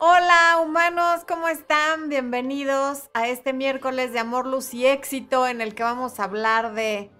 [0.00, 2.08] Hola humanos, ¿cómo están?
[2.08, 6.74] Bienvenidos a este miércoles de amor, luz y éxito en el que vamos a hablar
[6.74, 7.10] de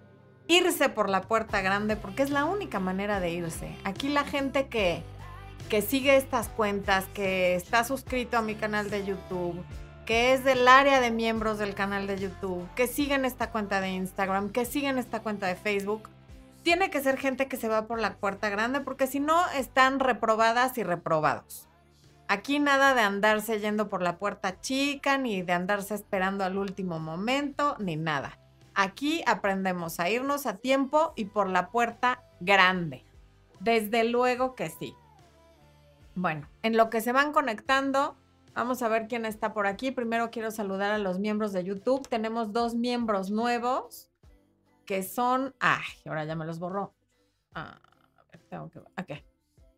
[0.47, 3.75] irse por la puerta grande porque es la única manera de irse.
[3.83, 5.03] Aquí la gente que,
[5.69, 9.61] que sigue estas cuentas, que está suscrito a mi canal de YouTube,
[10.05, 13.89] que es del área de miembros del canal de YouTube, que siguen esta cuenta de
[13.89, 16.09] Instagram, que siguen esta cuenta de Facebook,
[16.63, 19.99] tiene que ser gente que se va por la puerta grande porque si no están
[19.99, 21.67] reprobadas y reprobados.
[22.27, 26.99] Aquí nada de andarse yendo por la puerta chica, ni de andarse esperando al último
[26.99, 28.37] momento, ni nada.
[28.75, 33.03] Aquí aprendemos a irnos a tiempo y por la puerta grande.
[33.59, 34.93] Desde luego que sí.
[36.13, 38.15] Bueno, en lo que se van conectando,
[38.53, 39.89] vamos a ver quién está por aquí.
[39.89, 42.07] Primero quiero saludar a los miembros de YouTube.
[42.07, 44.08] Tenemos dos miembros nuevos
[44.89, 45.53] que son...
[45.59, 46.95] Ay, ahora ya me los borró.
[47.53, 47.79] Ah,
[48.49, 48.79] tengo que...
[48.79, 49.23] Ok.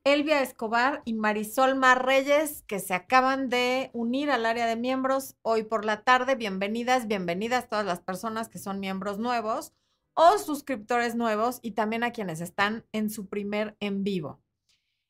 [0.05, 5.35] Elvia Escobar y Marisol Mar Reyes, que se acaban de unir al área de miembros
[5.41, 6.35] hoy por la tarde.
[6.35, 9.73] Bienvenidas, bienvenidas todas las personas que son miembros nuevos
[10.13, 14.39] o suscriptores nuevos y también a quienes están en su primer en vivo.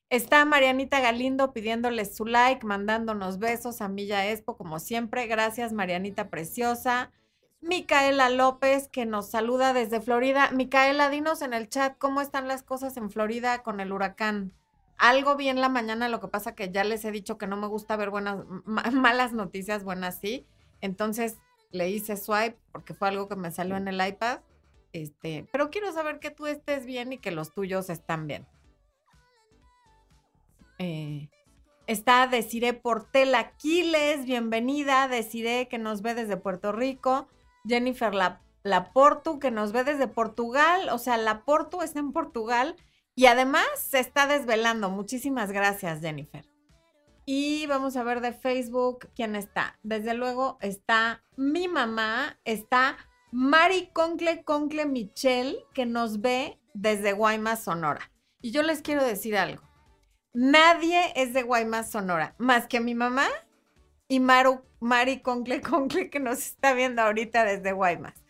[0.10, 5.28] Está Marianita Galindo pidiéndoles su like, mandándonos besos a Milla Expo, como siempre.
[5.28, 7.12] Gracias, Marianita Preciosa.
[7.62, 10.52] Micaela López, que nos saluda desde Florida.
[10.52, 14.54] Micaela, dinos en el chat cómo están las cosas en Florida con el huracán
[15.02, 17.66] algo bien la mañana, lo que pasa que ya les he dicho que no me
[17.66, 18.46] gusta ver buenas,
[18.94, 20.46] malas noticias, buenas sí.
[20.80, 21.40] Entonces
[21.72, 24.42] le hice swipe porque fue algo que me salió en el iPad.
[24.94, 28.46] Este, pero quiero saber que tú estés bien y que los tuyos están bien.
[30.78, 31.30] Eh,
[31.88, 35.08] está Desiree Portel Aquiles, bienvenida.
[35.08, 37.28] Desiree que nos ve desde Puerto Rico.
[37.66, 40.90] Jennifer La, Laportu que nos ve desde Portugal.
[40.92, 42.76] O sea, Laportu está en Portugal
[43.16, 44.90] y además se está desvelando.
[44.90, 46.46] Muchísimas gracias, Jennifer.
[47.26, 49.80] Y vamos a ver de Facebook quién está.
[49.84, 52.98] Desde luego está mi mamá, está
[53.32, 58.12] Mari Concle Concle Michelle, que nos ve desde Guaymas, Sonora.
[58.42, 59.62] Y yo les quiero decir algo.
[60.34, 63.28] Nadie es de Guaymas, Sonora, más que mi mamá
[64.12, 68.22] y Maru, Mari Concle Concle, que nos está viendo ahorita desde Guaymas.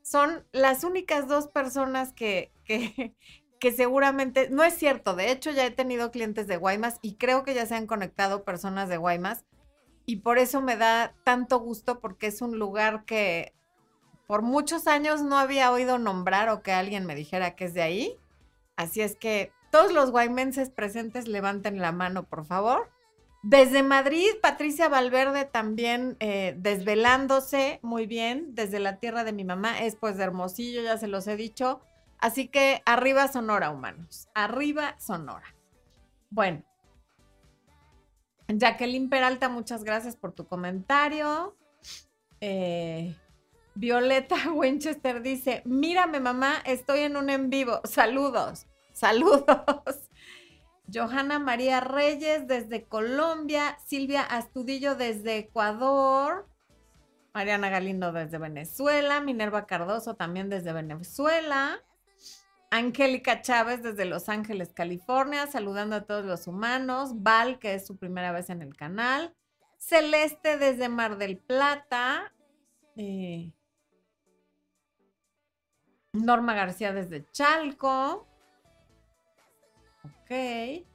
[0.00, 3.16] Son las únicas dos personas que, que,
[3.58, 5.16] que seguramente no es cierto.
[5.16, 8.44] De hecho, ya he tenido clientes de Guaymas y creo que ya se han conectado
[8.44, 9.44] personas de Guaymas.
[10.06, 13.56] Y por eso me da tanto gusto porque es un lugar que
[14.28, 17.82] por muchos años no había oído nombrar o que alguien me dijera que es de
[17.82, 18.20] ahí.
[18.76, 22.93] Así es que todos los guaymenses presentes levanten la mano, por favor.
[23.46, 29.80] Desde Madrid, Patricia Valverde también eh, desvelándose muy bien desde la tierra de mi mamá,
[29.80, 31.82] es pues de Hermosillo, ya se los he dicho.
[32.18, 34.28] Así que arriba Sonora, humanos.
[34.34, 35.54] Arriba Sonora.
[36.30, 36.64] Bueno.
[38.48, 41.54] Jacqueline Peralta, muchas gracias por tu comentario.
[42.40, 43.14] Eh,
[43.74, 47.82] Violeta Winchester dice, mírame mamá, estoy en un en vivo.
[47.84, 50.08] Saludos, saludos.
[50.92, 56.48] Johanna María Reyes desde Colombia, Silvia Astudillo desde Ecuador,
[57.32, 61.80] Mariana Galindo desde Venezuela, Minerva Cardoso también desde Venezuela.
[62.70, 67.22] Angélica Chávez desde Los Ángeles, California, saludando a todos los humanos.
[67.22, 69.32] Val, que es su primera vez en el canal.
[69.78, 72.32] Celeste desde Mar del Plata.
[72.96, 73.52] Eh,
[76.12, 78.26] Norma García desde Chalco.
[80.24, 80.86] Ok.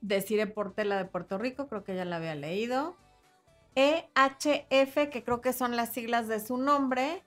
[0.00, 2.96] Desire Portela de Puerto Rico, creo que ya la había leído.
[3.74, 7.24] EHF, que creo que son las siglas de su nombre.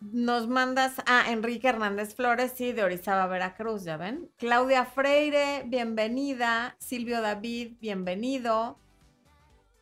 [0.00, 4.30] Nos mandas a Enrique Hernández Flores, sí, de Orizaba, Veracruz, ya ven.
[4.36, 6.76] Claudia Freire, bienvenida.
[6.78, 8.78] Silvio David, bienvenido.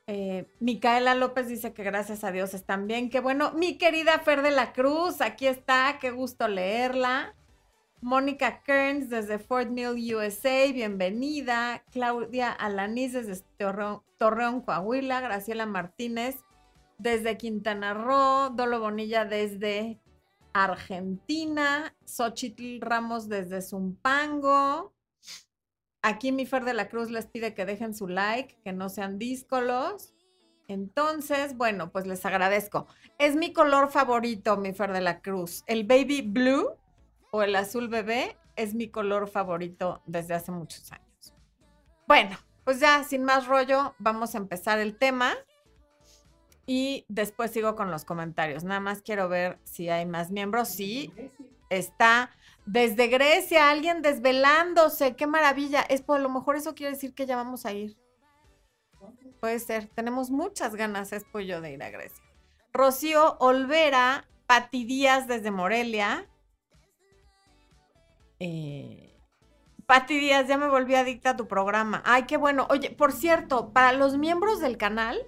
[0.07, 3.11] Eh, Micaela López dice que gracias a Dios están bien.
[3.11, 3.53] Qué bueno.
[3.53, 7.35] Mi querida Fer de la Cruz, aquí está, qué gusto leerla.
[8.03, 11.83] Mónica Kearns desde Fort Mill, USA, bienvenida.
[11.91, 13.43] Claudia Alaniz desde
[14.19, 15.21] Torreón, Coahuila.
[15.21, 16.37] Graciela Martínez
[16.99, 18.51] desde Quintana Roo.
[18.55, 19.99] Dolo Bonilla desde
[20.53, 24.95] Argentina, Xochitl Ramos desde Zumpango.
[26.03, 29.19] Aquí mi Fer de la Cruz les pide que dejen su like, que no sean
[29.19, 30.15] díscolos.
[30.69, 32.87] Entonces, bueno, pues les agradezco.
[33.19, 35.65] Es mi color favorito, mi Fer de la Cruz.
[35.67, 36.77] El baby blue
[37.31, 41.35] o el azul bebé es mi color favorito desde hace muchos años.
[42.07, 45.35] Bueno, pues ya sin más rollo, vamos a empezar el tema
[46.67, 48.65] y después sigo con los comentarios.
[48.65, 50.69] Nada más quiero ver si hay más miembros.
[50.69, 51.13] Sí,
[51.71, 52.31] está
[52.65, 55.83] Desde Grecia, alguien desvelándose, qué maravilla.
[55.83, 57.97] Es por lo mejor eso quiere decir que ya vamos a ir.
[59.39, 62.25] Puede ser, tenemos muchas ganas, es pollo de ir a Grecia.
[62.73, 66.29] Rocío Olvera, Pati Díaz desde Morelia.
[68.39, 69.19] Eh,
[69.87, 72.03] Pati Díaz, ya me volví adicta a tu programa.
[72.05, 72.67] Ay, qué bueno.
[72.71, 75.19] Oye, por cierto, para los miembros del canal,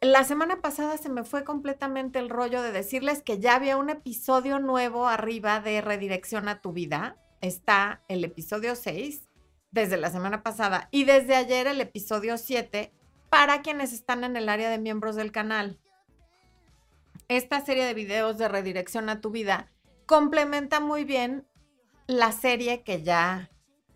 [0.00, 3.88] la semana pasada se me fue completamente el rollo de decirles que ya había un
[3.88, 7.16] episodio nuevo arriba de Redirección a tu vida.
[7.40, 9.28] Está el episodio 6
[9.70, 12.92] desde la semana pasada y desde ayer el episodio 7
[13.30, 15.78] para quienes están en el área de miembros del canal.
[17.28, 19.72] Esta serie de videos de Redirección a tu vida
[20.06, 21.46] complementa muy bien
[22.06, 23.50] la serie que ya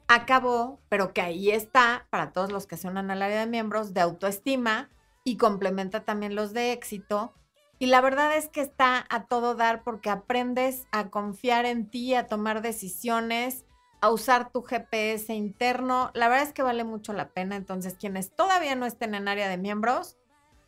[0.09, 3.95] acabó, pero que ahí está para todos los que se unan al área de miembros
[3.95, 4.91] de autoestima
[5.25, 7.35] y complementa también los de éxito.
[7.79, 12.15] Y la verdad es que está a todo dar porque aprendes a confiar en ti,
[12.15, 13.65] a tomar decisiones,
[14.01, 16.11] a usar tu GPS interno.
[16.15, 17.57] La verdad es que vale mucho la pena.
[17.57, 20.19] Entonces, quienes todavía no estén en área de miembros,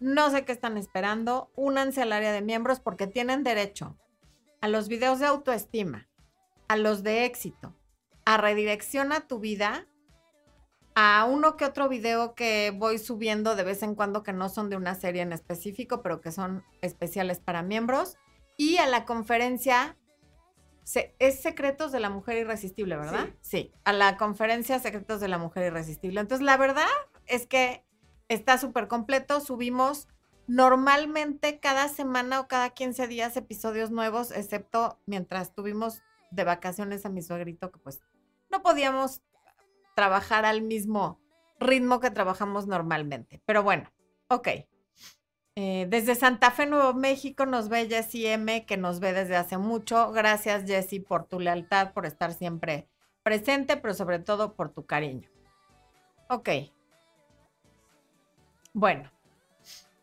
[0.01, 1.51] no sé qué están esperando.
[1.55, 3.99] Únanse al área de miembros porque tienen derecho
[4.61, 6.09] a los videos de autoestima,
[6.73, 7.77] a los de éxito,
[8.25, 9.87] a redirección a tu vida
[10.95, 14.71] a uno que otro video que voy subiendo de vez en cuando que no son
[14.71, 18.17] de una serie en específico, pero que son especiales para miembros.
[18.57, 19.99] Y a la conferencia,
[21.19, 23.27] es Secretos de la Mujer Irresistible, ¿verdad?
[23.43, 23.65] Sí.
[23.65, 26.21] sí, a la conferencia Secretos de la Mujer Irresistible.
[26.21, 26.89] Entonces, la verdad
[27.27, 27.85] es que
[28.29, 29.41] está súper completo.
[29.41, 30.09] Subimos
[30.47, 36.03] normalmente cada semana o cada 15 días episodios nuevos, excepto mientras tuvimos
[36.33, 38.01] de vacaciones a mi suegrito, que pues
[38.51, 39.23] no podíamos
[39.95, 41.21] trabajar al mismo
[41.61, 43.43] ritmo que trabajamos normalmente.
[43.47, 43.91] Pero bueno,
[44.29, 44.49] ok.
[45.55, 49.59] Eh, desde Santa Fe, Nuevo México, nos ve Jessie M, que nos ve desde hace
[49.59, 50.11] mucho.
[50.13, 52.89] Gracias, Jessie, por tu lealtad, por estar siempre
[53.23, 55.29] presente, pero sobre todo por tu cariño.
[56.29, 56.49] Ok.
[58.73, 59.11] Bueno,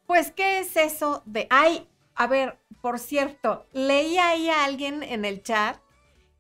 [0.06, 1.48] pues, ¿qué es eso de...
[1.50, 5.78] Ay, a ver, por cierto, leí ahí a alguien en el chat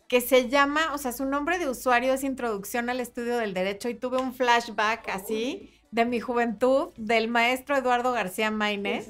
[0.10, 3.90] que se llama, o sea, su nombre de usuario es Introducción al Estudio del Derecho
[3.90, 9.08] y tuve un flashback así de mi juventud del maestro Eduardo García Maínez,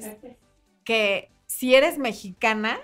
[0.84, 2.78] que si eres mexicana,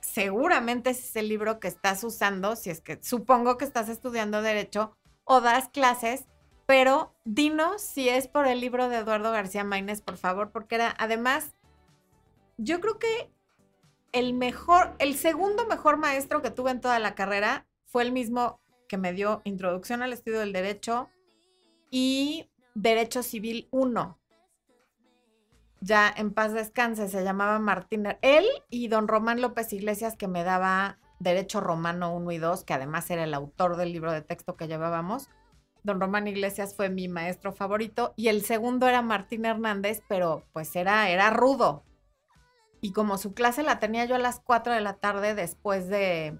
[0.00, 4.40] seguramente ese es el libro que estás usando, si es que supongo que estás estudiando
[4.40, 6.26] derecho o das clases,
[6.66, 10.94] pero dinos si es por el libro de Eduardo García Maínez, por favor, porque era
[10.98, 11.56] además,
[12.58, 13.34] yo creo que
[14.14, 18.60] el mejor, el segundo mejor maestro que tuve en toda la carrera fue el mismo
[18.88, 21.10] que me dio Introducción al Estudio del Derecho
[21.90, 24.18] y Derecho Civil 1.
[25.80, 28.06] Ya en paz descanse, se llamaba Martín.
[28.22, 32.72] Él y don Román López Iglesias, que me daba Derecho Romano 1 y 2, que
[32.72, 35.28] además era el autor del libro de texto que llevábamos.
[35.82, 40.74] Don Román Iglesias fue mi maestro favorito y el segundo era Martín Hernández, pero pues
[40.76, 41.84] era, era rudo,
[42.84, 46.38] y como su clase la tenía yo a las 4 de la tarde después de,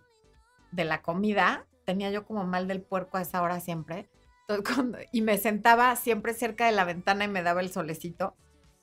[0.73, 4.11] la comida, tenía yo como mal del puerco a esa hora siempre.
[5.13, 8.37] y me sentaba siempre cerca de la ventana y me daba el solecito.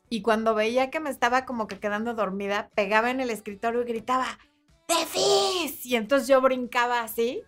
[0.10, 3.86] Y cuando veía que me estaba como que quedando dormida, pegaba en el escritorio y
[3.86, 4.40] gritaba,
[4.88, 5.86] ¡Defis!
[5.86, 7.44] Y entonces yo brincaba así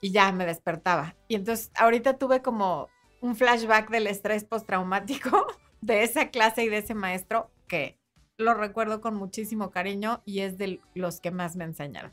[0.00, 1.14] y ya me despertaba.
[1.28, 2.88] Y entonces ahorita tuve como
[3.20, 5.46] un flashback del estrés postraumático
[5.80, 7.97] de esa clase y de ese maestro que
[8.38, 12.12] lo recuerdo con muchísimo cariño y es de los que más me enseñaron.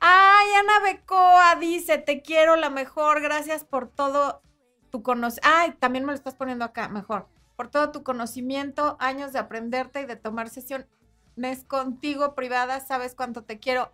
[0.00, 4.42] Ay, Ana Becoa dice, te quiero la mejor, gracias por todo
[4.90, 5.48] tu conocimiento.
[5.54, 7.28] Ay, también me lo estás poniendo acá, mejor.
[7.56, 10.88] Por todo tu conocimiento, años de aprenderte y de tomar sesiones
[11.68, 13.92] contigo privada, sabes cuánto te quiero.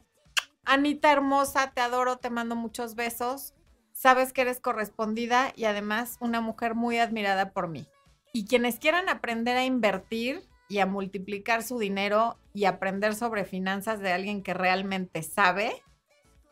[0.64, 3.54] Anita hermosa, te adoro, te mando muchos besos.
[3.92, 7.88] Sabes que eres correspondida y además una mujer muy admirada por mí.
[8.32, 14.00] Y quienes quieran aprender a invertir, y a multiplicar su dinero y aprender sobre finanzas
[14.00, 15.82] de alguien que realmente sabe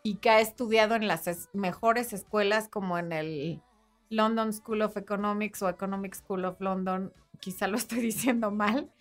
[0.03, 3.63] y que ha estudiado en las mejores escuelas como en el
[4.11, 8.93] London School of Economics o Economic School of London, quizá lo estoy diciendo mal,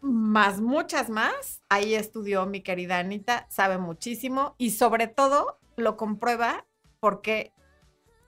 [0.00, 1.62] más muchas más.
[1.68, 6.66] Ahí estudió mi querida Anita, sabe muchísimo y sobre todo lo comprueba
[7.00, 7.52] porque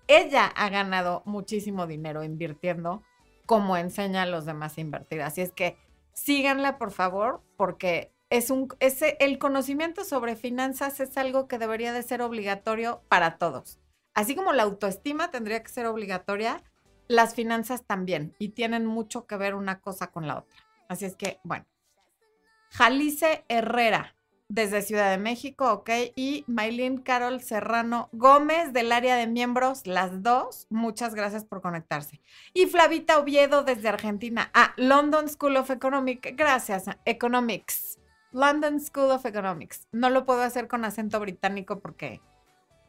[0.09, 3.03] ella ha ganado muchísimo dinero invirtiendo
[3.51, 5.23] como enseña a los demás a invertir.
[5.23, 5.77] Así es que
[6.13, 11.93] síganla, por favor, porque es un, ese, el conocimiento sobre finanzas es algo que debería
[11.93, 13.81] de ser obligatorio para todos.
[14.15, 16.63] Así como la autoestima tendría que ser obligatoria,
[17.09, 20.57] las finanzas también, y tienen mucho que ver una cosa con la otra.
[20.89, 21.67] Así es que, bueno.
[22.71, 24.15] Jalice Herrera,
[24.51, 25.91] desde Ciudad de México, ok.
[26.17, 30.67] Y Maylin Carol Serrano Gómez del área de miembros, las dos.
[30.71, 32.21] Muchas gracias por conectarse.
[32.53, 34.51] Y Flavita Oviedo desde Argentina.
[34.53, 36.37] Ah, London School of Economics.
[36.37, 38.01] Gracias, Economics.
[38.33, 39.87] London School of Economics.
[39.93, 42.21] No lo puedo hacer con acento británico porque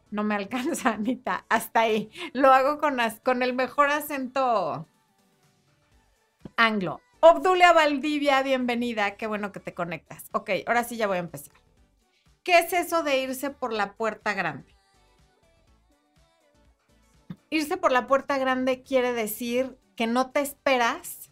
[0.10, 1.46] no me alcanza, Anita.
[1.48, 2.10] Hasta ahí.
[2.34, 4.88] Lo hago con, con el mejor acento
[6.58, 7.02] anglo.
[7.24, 9.16] Obdulia Valdivia, bienvenida.
[9.16, 10.26] Qué bueno que te conectas.
[10.32, 11.54] Ok, ahora sí ya voy a empezar.
[12.44, 14.76] ¿Qué es eso de irse por la puerta grande?
[17.52, 21.30] Irse por la puerta grande quiere decir que no te esperas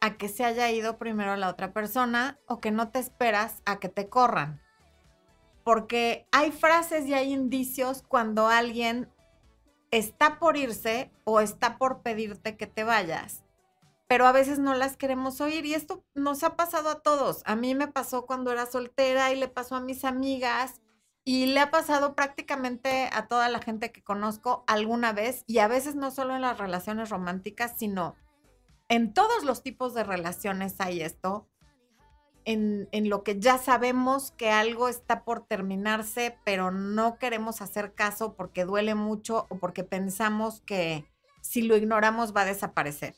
[0.00, 3.78] a que se haya ido primero la otra persona o que no te esperas a
[3.78, 4.62] que te corran.
[5.64, 9.10] Porque hay frases y hay indicios cuando alguien
[9.90, 13.45] está por irse o está por pedirte que te vayas
[14.08, 17.42] pero a veces no las queremos oír y esto nos ha pasado a todos.
[17.44, 20.80] A mí me pasó cuando era soltera y le pasó a mis amigas
[21.24, 25.66] y le ha pasado prácticamente a toda la gente que conozco alguna vez y a
[25.66, 28.14] veces no solo en las relaciones románticas, sino
[28.88, 31.48] en todos los tipos de relaciones hay esto.
[32.44, 37.92] En, en, lo que ya sabemos que algo está por terminarse, pero no queremos hacer
[37.92, 41.10] caso porque duele mucho o porque pensamos que
[41.40, 43.16] si lo ignoramos va a desaparecer.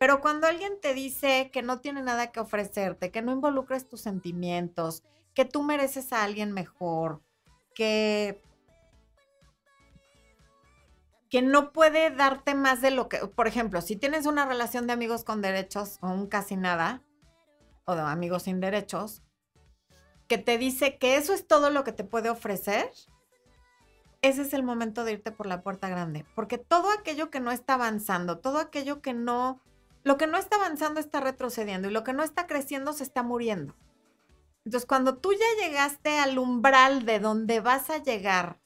[0.00, 4.00] Pero cuando alguien te dice que no tiene nada que ofrecerte, que no involucres tus
[4.00, 5.02] sentimientos,
[5.34, 7.20] que tú mereces a alguien mejor,
[7.74, 8.42] que
[11.28, 14.94] que no puede darte más de lo que, por ejemplo, si tienes una relación de
[14.94, 17.02] amigos con derechos o un casi nada,
[17.84, 19.22] o de amigos sin derechos,
[20.28, 22.90] que te dice que eso es todo lo que te puede ofrecer,
[24.22, 27.50] ese es el momento de irte por la puerta grande, porque todo aquello que no
[27.50, 29.60] está avanzando, todo aquello que no
[30.02, 33.22] lo que no está avanzando está retrocediendo y lo que no está creciendo se está
[33.22, 33.74] muriendo.
[34.64, 38.58] Entonces, cuando tú ya llegaste al umbral de donde vas a llegar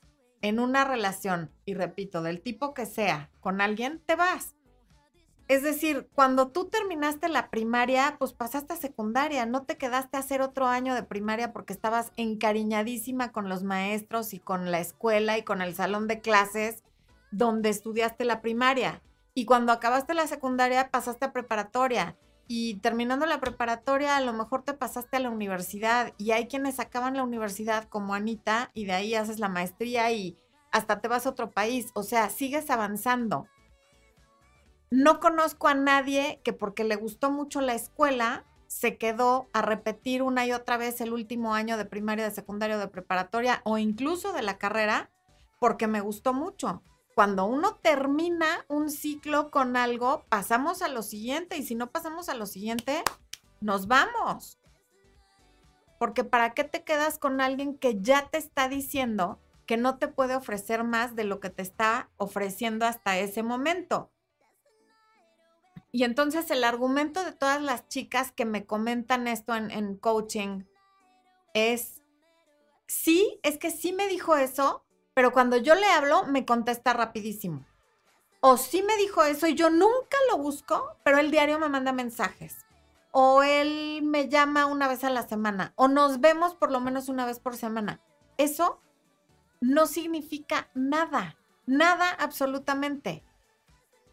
[0.43, 4.55] en una relación, y repito, del tipo que sea, con alguien, te vas.
[5.47, 10.21] Es decir, cuando tú terminaste la primaria, pues pasaste a secundaria, no te quedaste a
[10.21, 15.37] hacer otro año de primaria porque estabas encariñadísima con los maestros y con la escuela
[15.37, 16.83] y con el salón de clases
[17.31, 19.03] donde estudiaste la primaria.
[19.35, 22.17] Y cuando acabaste la secundaria pasaste a preparatoria.
[22.47, 26.15] Y terminando la preparatoria a lo mejor te pasaste a la universidad.
[26.19, 30.39] Y hay quienes acaban la universidad como Anita y de ahí haces la maestría y
[30.71, 31.91] hasta te vas a otro país.
[31.95, 33.49] O sea, sigues avanzando.
[34.91, 40.23] No conozco a nadie que porque le gustó mucho la escuela se quedó a repetir
[40.23, 44.33] una y otra vez el último año de primaria, de secundaria, de preparatoria o incluso
[44.33, 45.11] de la carrera
[45.61, 46.83] porque me gustó mucho
[47.15, 52.29] cuando uno termina un ciclo con algo, pasamos a lo siguiente y si no pasamos
[52.29, 53.03] a lo siguiente,
[53.61, 54.59] nos vamos.
[55.99, 60.09] Porque ¿para qué te quedas con alguien que ya te está diciendo que no te
[60.09, 64.11] puede ofrecer más de lo que te está ofreciendo hasta ese momento?
[65.93, 70.65] Y entonces el argumento de todas las chicas que me comentan esto en, coaching
[71.55, 72.03] es,
[72.89, 74.84] sí, es que sí me dijo eso,
[75.15, 77.65] pero cuando yo le hablo, me contesta rapidísimo.
[78.41, 81.93] O sí me dijo eso y yo nunca lo busco, pero el diario me manda
[81.93, 82.67] mensajes.
[83.11, 85.73] O él me llama una vez a la semana.
[85.77, 88.01] O nos vemos por lo menos una vez por semana.
[88.37, 88.81] Eso
[89.61, 91.37] no significa nada.
[91.65, 93.23] Nada absolutamente.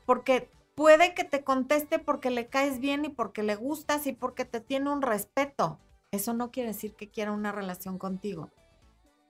[0.06, 4.46] Porque puede que te conteste porque le caes bien y porque le gustas y porque
[4.46, 5.80] te tiene un respeto.
[6.12, 8.50] Eso no quiere decir que quiera una relación contigo.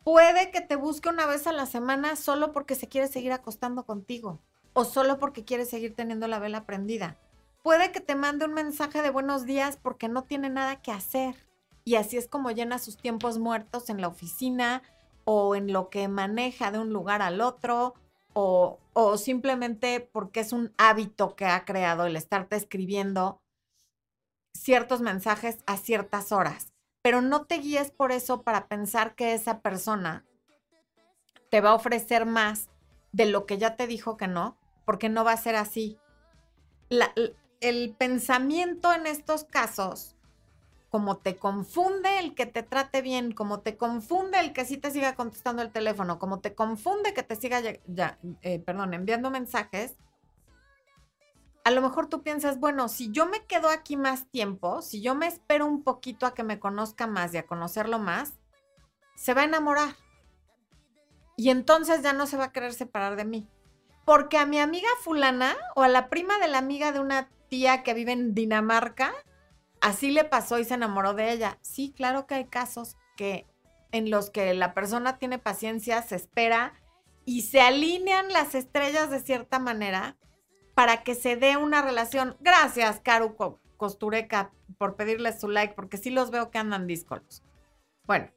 [0.03, 3.85] Puede que te busque una vez a la semana solo porque se quiere seguir acostando
[3.85, 4.39] contigo
[4.73, 7.17] o solo porque quiere seguir teniendo la vela prendida.
[7.61, 11.35] Puede que te mande un mensaje de buenos días porque no tiene nada que hacer.
[11.83, 14.81] Y así es como llena sus tiempos muertos en la oficina
[15.23, 17.93] o en lo que maneja de un lugar al otro
[18.33, 23.39] o, o simplemente porque es un hábito que ha creado el estarte escribiendo
[24.53, 26.70] ciertos mensajes a ciertas horas
[27.01, 30.25] pero no te guíes por eso para pensar que esa persona
[31.49, 32.69] te va a ofrecer más
[33.11, 35.97] de lo que ya te dijo que no, porque no va a ser así.
[37.59, 40.15] el pensamiento en estos casos,
[40.89, 44.91] como te confunde el que te trate bien, como te confunde el que sí te
[44.91, 49.95] siga contestando el teléfono, como te confunde que te siga ya, eh, perdón, enviando mensajes,
[51.63, 55.13] a lo mejor tú piensas, bueno, si yo me quedo aquí más tiempo, si yo
[55.15, 58.33] me espero un poquito a que me conozca más y a conocerlo más,
[59.15, 59.95] se va a enamorar.
[61.37, 63.47] Y entonces ya no se va a querer separar de mí.
[64.05, 67.83] Porque a mi amiga fulana o a la prima de la amiga de una tía
[67.83, 69.13] que vive en Dinamarca,
[69.79, 71.59] así le pasó y se enamoró de ella.
[71.61, 73.45] Sí, claro que hay casos que
[73.91, 76.73] en los que la persona tiene paciencia, se espera
[77.25, 80.17] y se alinean las estrellas de cierta manera
[80.73, 82.37] para que se dé una relación.
[82.39, 83.35] Gracias, Caru
[83.77, 87.43] Costureca, por pedirle su like, porque sí los veo que andan díscolos.
[88.05, 88.31] Bueno,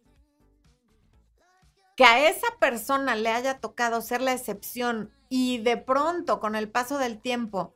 [1.97, 6.71] que a esa persona le haya tocado ser la excepción y de pronto, con el
[6.71, 7.75] paso del tiempo,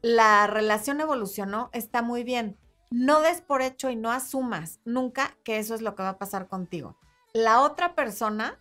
[0.00, 2.56] la relación evolucionó, está muy bien.
[2.90, 6.18] No des por hecho y no asumas nunca que eso es lo que va a
[6.18, 6.96] pasar contigo.
[7.34, 8.58] La otra persona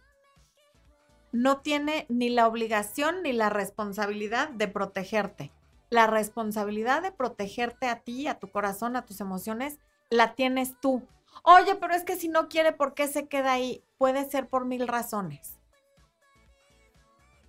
[1.31, 5.51] no tiene ni la obligación ni la responsabilidad de protegerte.
[5.89, 9.79] La responsabilidad de protegerte a ti, a tu corazón, a tus emociones,
[10.09, 11.07] la tienes tú.
[11.43, 13.83] Oye, pero es que si no quiere, ¿por qué se queda ahí?
[13.97, 15.59] Puede ser por mil razones.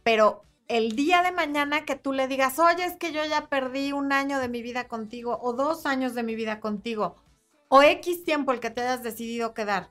[0.02, 3.92] Pero el día de mañana que tú le digas, oye, es que yo ya perdí
[3.92, 7.16] un año de mi vida contigo o dos años de mi vida contigo
[7.68, 9.90] o X tiempo el que te hayas decidido quedar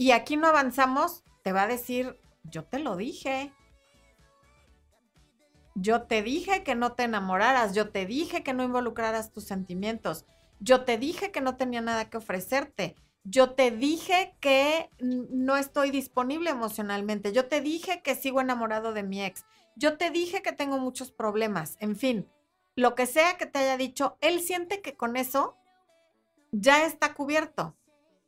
[0.00, 3.52] y aquí no avanzamos, te va a decir, yo te lo dije.
[5.74, 10.26] Yo te dije que no te enamoraras, yo te dije que no involucraras tus sentimientos,
[10.58, 15.90] yo te dije que no tenía nada que ofrecerte, yo te dije que no estoy
[15.90, 19.44] disponible emocionalmente, yo te dije que sigo enamorado de mi ex,
[19.76, 22.28] yo te dije que tengo muchos problemas, en fin,
[22.74, 25.56] lo que sea que te haya dicho, él siente que con eso
[26.52, 27.76] ya está cubierto.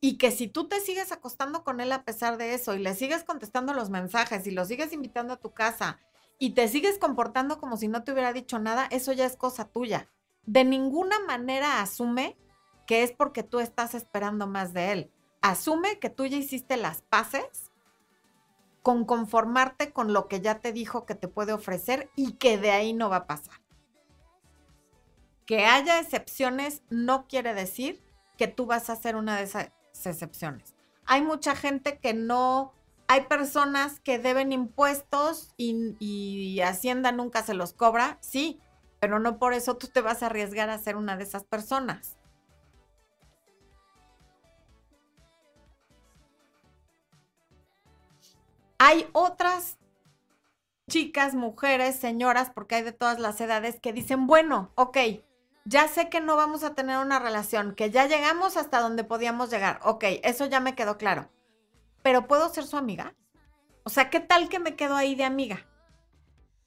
[0.05, 2.93] Y que si tú te sigues acostando con él a pesar de eso y le
[2.97, 6.01] sigues contestando los mensajes y lo sigues invitando a tu casa
[6.41, 9.69] y te sigues comportando como si no te hubiera dicho nada, eso ya es cosa
[9.69, 10.09] tuya.
[10.45, 12.37] De ninguna manera asume
[12.85, 15.13] que es porque tú estás esperando más de él.
[15.41, 17.71] Asume que tú ya hiciste las paces
[18.83, 22.73] con conformarte con lo que ya te dijo que te puede ofrecer y que de
[22.73, 23.61] ahí no va a pasar.
[25.47, 28.03] Que haya excepciones no quiere decir
[28.37, 29.71] que tú vas a ser una de esas
[30.07, 30.75] excepciones.
[31.05, 32.73] Hay mucha gente que no,
[33.09, 38.61] hay personas que deben impuestos y, y, Hacienda nunca se los cobra, sí,
[39.01, 42.17] pero no por eso tú te vas a arriesgar a ser una de esas personas.
[48.79, 49.79] Hay otras
[50.89, 54.99] chicas, mujeres, señoras, porque hay de todas las edades, que dicen, bueno, ok,
[55.65, 59.51] ya sé que no vamos a tener una relación, que ya llegamos hasta donde podíamos
[59.51, 59.81] llegar.
[59.85, 61.31] Ok, eso ya me quedó claro.
[62.03, 63.15] Pero ¿puedo ser su amiga?
[63.85, 65.67] O sea, ¿qué tal que me quedo ahí de amiga?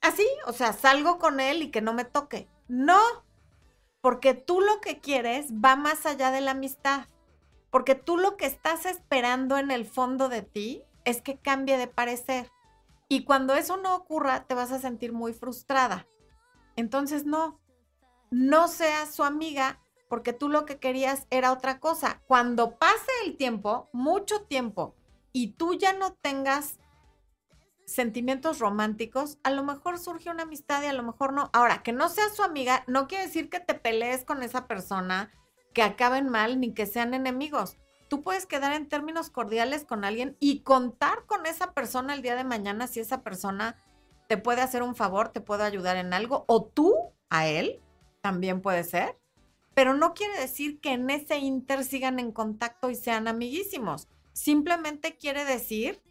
[0.00, 2.48] Así, o sea, salgo con él y que no me toque.
[2.68, 3.00] No,
[4.00, 7.08] porque tú lo que quieres va más allá de la amistad.
[7.70, 11.88] Porque tú lo que estás esperando en el fondo de ti es que cambie de
[11.88, 12.50] parecer.
[13.08, 16.06] Y cuando eso no ocurra, te vas a sentir muy frustrada.
[16.76, 17.60] Entonces, no,
[18.30, 22.22] no seas su amiga porque tú lo que querías era otra cosa.
[22.26, 24.94] Cuando pase el tiempo, mucho tiempo,
[25.32, 26.78] y tú ya no tengas
[27.84, 31.50] sentimientos románticos, a lo mejor surge una amistad y a lo mejor no.
[31.52, 35.30] Ahora, que no seas su amiga no quiere decir que te pelees con esa persona,
[35.72, 37.76] que acaben mal, ni que sean enemigos.
[38.08, 42.36] Tú puedes quedar en términos cordiales con alguien y contar con esa persona el día
[42.36, 43.76] de mañana si esa persona
[44.28, 46.94] te puede hacer un favor, te puede ayudar en algo, o tú
[47.28, 47.82] a él
[48.26, 49.16] también puede ser,
[49.72, 54.08] pero no quiere decir que en ese inter sigan en contacto y sean amiguísimos.
[54.32, 56.02] Simplemente quiere decir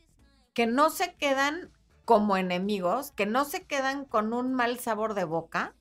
[0.54, 1.74] que no se quedan
[2.06, 5.76] como enemigos, que no se quedan con un mal sabor de boca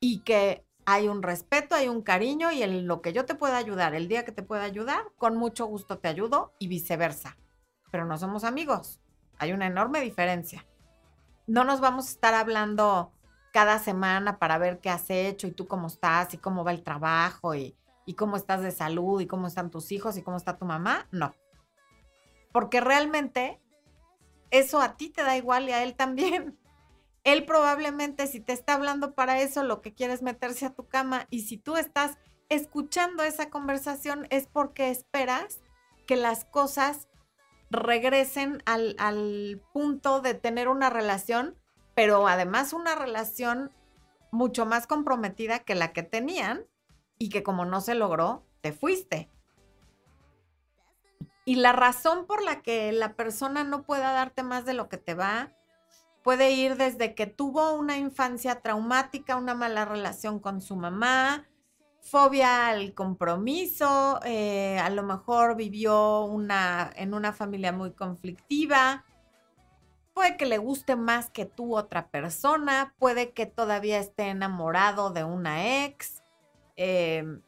[0.00, 3.58] y que hay un respeto, hay un cariño y en lo que yo te pueda
[3.58, 7.36] ayudar, el día que te pueda ayudar, con mucho gusto te ayudo y viceversa.
[7.90, 9.00] Pero no somos amigos.
[9.36, 10.64] Hay una enorme diferencia.
[11.46, 13.12] No nos vamos a estar hablando
[13.52, 16.82] cada semana para ver qué has hecho y tú cómo estás y cómo va el
[16.82, 17.74] trabajo y,
[18.16, 21.06] cómo estás de salud y cómo están tus hijos y cómo está tu mamá.
[21.10, 21.34] No.
[22.52, 23.60] Porque realmente
[24.50, 26.58] eso a ti te da igual y a él también.
[27.24, 30.88] Él probablemente si te está hablando para eso, lo que quiere es meterse a tu
[30.88, 32.16] cama y si tú estás
[32.48, 35.60] escuchando esa conversación es porque esperas
[36.06, 37.08] que las cosas
[37.70, 41.58] regresen al punto de tener una relación
[41.98, 43.72] pero además una relación
[44.30, 46.64] mucho más comprometida que la que tenían
[47.18, 49.32] y que como no se logró, te fuiste.
[51.44, 54.98] Y la razón por la que la persona no pueda darte más de lo que
[54.98, 55.52] te va
[56.22, 61.48] puede ir desde que tuvo una infancia traumática, una mala relación con su mamá,
[62.00, 69.04] fobia al compromiso, eh, a lo mejor vivió una, en una familia muy conflictiva,
[70.18, 75.22] Puede que le guste más que tú otra persona, puede que todavía esté enamorado de
[75.22, 76.24] una ex,
[76.74, 77.40] em,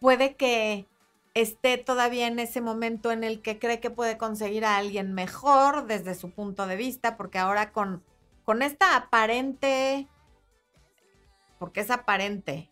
[0.00, 0.88] puede que
[1.34, 5.86] esté todavía en ese momento en el que cree que puede conseguir a alguien mejor
[5.86, 8.02] desde su punto de vista, porque ahora con,
[8.46, 10.08] con esta aparente,
[11.58, 12.70] porque es aparente,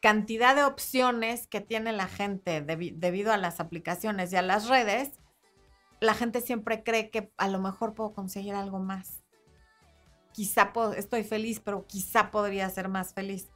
[0.00, 5.18] cantidad de opciones que tiene la gente debido a las aplicaciones y a las redes,
[6.00, 9.22] la gente siempre cree que a lo mejor puedo conseguir algo más.
[10.32, 13.50] Quizá estoy feliz, pero quizá podría ser más feliz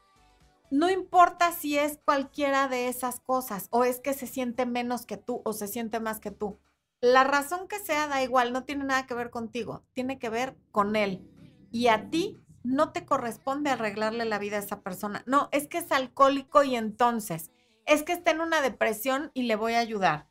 [0.70, 5.16] no importa si es cualquiera de esas cosas o es que se siente menos que
[5.16, 6.58] tú o se siente más que tú.
[7.00, 10.56] La razón que sea da igual, no tiene nada que ver contigo, tiene que ver
[10.70, 11.26] con él.
[11.70, 15.22] Y a ti no te corresponde arreglarle la vida a esa persona.
[15.26, 17.50] No, es que es alcohólico y entonces,
[17.86, 20.27] es que está en una depresión y le voy a ayudar.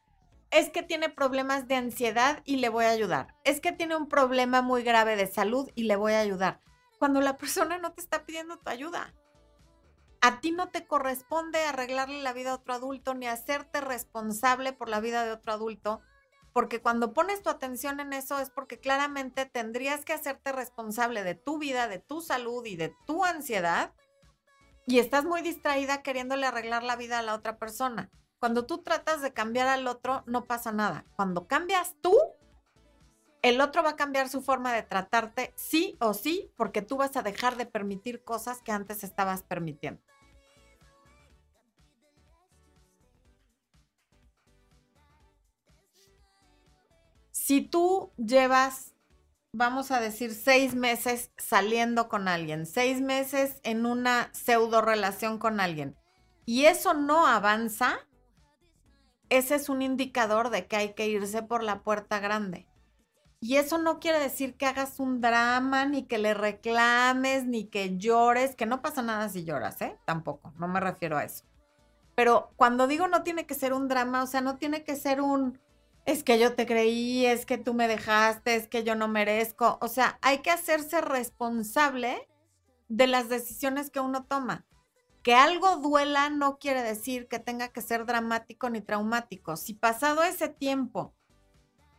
[0.52, 3.36] Es que tiene problemas de ansiedad y le voy a ayudar.
[3.44, 6.62] Es que tiene un problema muy grave de salud y le voy a ayudar.
[7.00, 9.14] Cuando la persona no te está pidiendo tu ayuda
[10.22, 14.90] a ti no te corresponde arreglarle la vida a otro adulto ni hacerte responsable por
[14.90, 16.02] la vida de otro adulto,
[16.54, 21.36] porque cuando pones tu atención en eso es porque claramente tendrías que hacerte responsable de
[21.36, 23.94] tu vida, de tu salud y de tu ansiedad,
[24.88, 28.10] y estás muy distraída queriéndole arreglar la vida a la otra persona.
[28.40, 31.06] Cuando tú tratas de cambiar al otro, no pasa nada.
[31.16, 32.16] Cuando cambias tú,
[33.42, 37.16] el otro va a cambiar su forma de tratarte sí o sí, porque tú vas
[37.18, 40.02] a dejar de permitir cosas que antes estabas permitiendo.
[47.32, 48.94] Si tú llevas,
[49.54, 55.62] vamos a decir, seis meses saliendo con alguien, seis meses en una pseudo relación con
[55.62, 55.96] alguien,
[56.46, 58.00] y eso no avanza,
[59.30, 62.68] ese es un indicador de que hay que irse por la puerta grande.
[63.40, 67.98] Y eso no quiere decir que hagas un drama, ni que le reclames, ni que
[67.98, 69.96] llores, que no pasa nada si lloras, ¿eh?
[70.06, 71.46] Tampoco, no me refiero a eso.
[72.16, 75.22] Pero cuando digo no tiene que ser un drama, o sea, no tiene que ser
[75.22, 75.60] un,
[76.08, 79.78] es que yo te creí, es que tú me dejaste, es que yo no merezco.
[79.82, 82.28] O sea, hay que hacerse responsable
[82.88, 84.66] de las decisiones que uno toma.
[85.28, 89.58] Que algo duela no quiere decir que tenga que ser dramático ni traumático.
[89.58, 91.14] Si pasado ese tiempo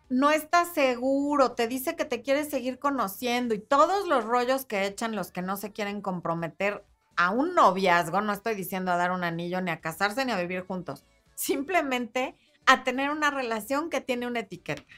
[0.09, 4.87] no estás seguro, te dice que te quiere seguir conociendo y todos los rollos que
[4.87, 6.87] echan los que no se quieren comprometer
[7.19, 10.41] a un noviazgo, no estoy diciendo a dar un anillo ni a casarse ni a
[10.41, 14.91] vivir juntos, simplemente a tener una relación que tiene una etiqueta.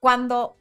[0.00, 0.58] Cuando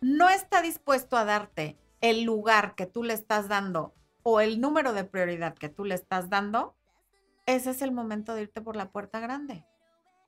[0.00, 4.92] no está dispuesto a darte el lugar que tú le estás dando o el número
[4.92, 6.76] de prioridad que tú le estás dando,
[7.46, 9.66] ese es el momento de irte por la puerta grande.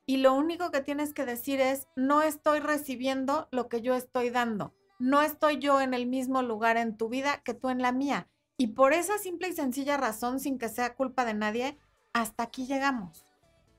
[0.07, 4.31] Y lo único que tienes que decir es, no estoy recibiendo lo que yo estoy
[4.31, 4.75] dando.
[4.99, 8.29] No estoy yo en el mismo lugar en tu vida que tú en la mía.
[8.57, 11.79] Y por esa simple y sencilla razón, sin que sea culpa de nadie,
[12.13, 13.27] hasta aquí llegamos.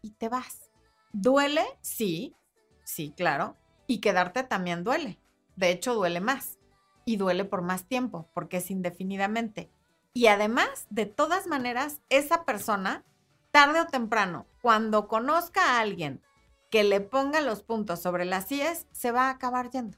[0.02, 0.72] Y te vas.
[1.14, 1.64] ¿Duele?
[1.82, 2.36] Sí,
[2.84, 3.56] sí, claro.
[3.88, 5.20] Y quedarte también duele.
[5.56, 6.60] De hecho, duele más.
[7.06, 9.72] Y duele por más tiempo, porque es indefinidamente.
[10.16, 13.04] Y además, de todas maneras, esa persona,
[13.52, 16.24] tarde o temprano, cuando conozca a alguien
[16.72, 19.98] que le ponga los puntos sobre las IES, se va a acabar yendo.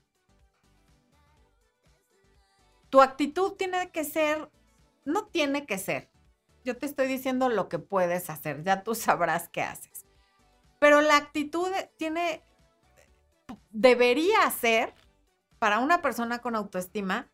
[2.90, 4.50] Tu actitud tiene que ser,
[5.06, 6.10] no tiene que ser.
[6.66, 10.08] Yo te estoy diciendo lo que puedes hacer, ya tú sabrás qué haces.
[10.80, 12.44] Pero la actitud tiene,
[13.70, 14.96] debería ser
[15.60, 17.30] para una persona con autoestima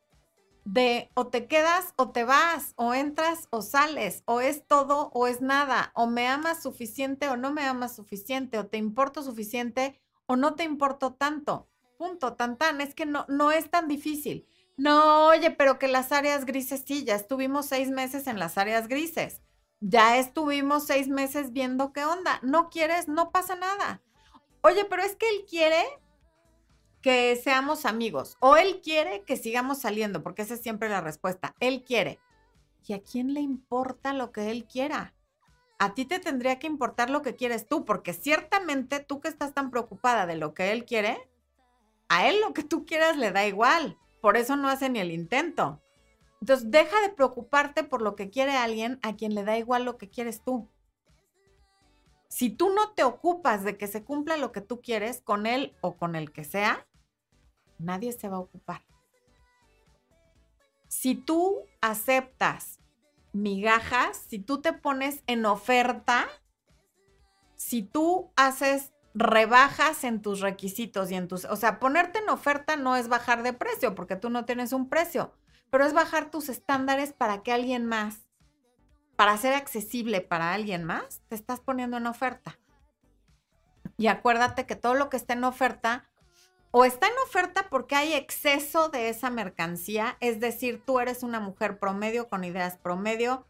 [0.66, 5.28] de o te quedas o te vas, o entras o sales, o es todo o
[5.28, 10.00] es nada, o me amas suficiente o no me amas suficiente, o te importo suficiente
[10.26, 11.68] o no te importo tanto.
[11.98, 14.48] Punto, tan tan, es que no, no es tan difícil.
[14.76, 18.88] No, oye, pero que las áreas grises sí, ya estuvimos seis meses en las áreas
[18.88, 19.42] grises.
[19.80, 22.40] Ya estuvimos seis meses viendo qué onda.
[22.42, 24.02] No quieres, no pasa nada.
[24.62, 25.84] Oye, pero es que él quiere
[27.04, 31.54] que seamos amigos o él quiere que sigamos saliendo, porque esa es siempre la respuesta.
[31.60, 32.20] Él quiere.
[32.88, 35.14] ¿Y a quién le importa lo que él quiera?
[35.80, 39.54] A ti te tendría que importar lo que quieres tú, porque ciertamente tú que estás
[39.54, 41.30] tan preocupada de lo que él quiere,
[42.08, 43.98] a él lo que tú quieras le da igual.
[44.22, 45.82] Por eso no hace ni el intento.
[46.40, 49.98] Entonces, deja de preocuparte por lo que quiere alguien a quien le da igual lo
[49.98, 50.70] que quieres tú.
[52.30, 55.76] Si tú no te ocupas de que se cumpla lo que tú quieres con él
[55.82, 56.88] o con el que sea,
[57.80, 58.84] nadie se va a ocupar.
[60.88, 62.80] Si tú aceptas
[63.32, 66.28] migajas, si tú te pones en oferta,
[67.56, 72.78] si tú haces rebajas en tus requisitos y en tus, o sea, ponerte en oferta
[72.78, 75.34] no es bajar de precio porque tú no tienes un precio
[75.74, 78.28] pero es bajar tus estándares para que alguien más,
[79.16, 82.60] para ser accesible para alguien más, te estás poniendo en oferta.
[83.98, 86.08] Y acuérdate que todo lo que está en oferta
[86.76, 91.40] o está en oferta porque hay exceso de esa mercancía, es decir, tú eres una
[91.40, 93.46] mujer promedio con ideas promedio,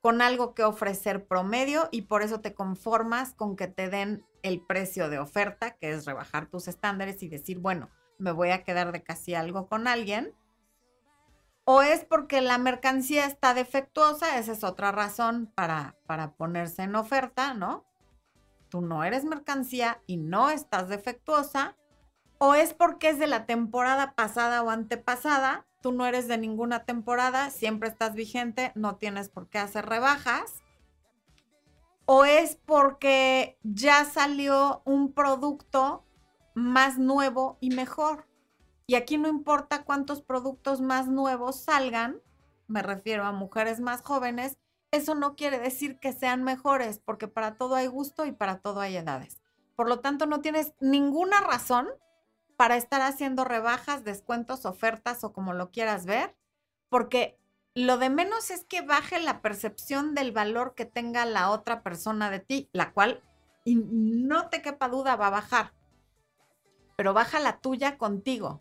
[0.00, 4.60] con algo que ofrecer promedio y por eso te conformas con que te den el
[4.60, 8.92] precio de oferta, que es rebajar tus estándares y decir, bueno, me voy a quedar
[8.92, 10.32] de casi algo con alguien.
[11.64, 16.94] O es porque la mercancía está defectuosa, esa es otra razón para, para ponerse en
[16.94, 17.84] oferta, ¿no?
[18.68, 21.74] Tú no eres mercancía y no estás defectuosa
[22.38, 26.84] o es porque es de la temporada pasada o antepasada, tú no eres de ninguna
[26.84, 30.62] temporada, siempre estás vigente, no tienes por qué hacer rebajas,
[32.06, 36.04] o es porque ya salió un producto
[36.54, 38.26] más nuevo y mejor.
[38.86, 42.22] Y aquí no importa cuántos productos más nuevos salgan,
[42.66, 44.58] me refiero a mujeres más jóvenes,
[44.90, 48.80] eso no quiere decir que sean mejores, porque para todo hay gusto y para todo
[48.80, 49.42] hay edades.
[49.76, 51.88] Por lo tanto, no tienes ninguna razón
[52.58, 56.34] para estar haciendo rebajas, descuentos, ofertas o como lo quieras ver,
[56.88, 57.38] porque
[57.72, 62.30] lo de menos es que baje la percepción del valor que tenga la otra persona
[62.30, 63.22] de ti, la cual,
[63.64, 65.72] y no te quepa duda, va a bajar,
[66.96, 68.60] pero baja la tuya contigo,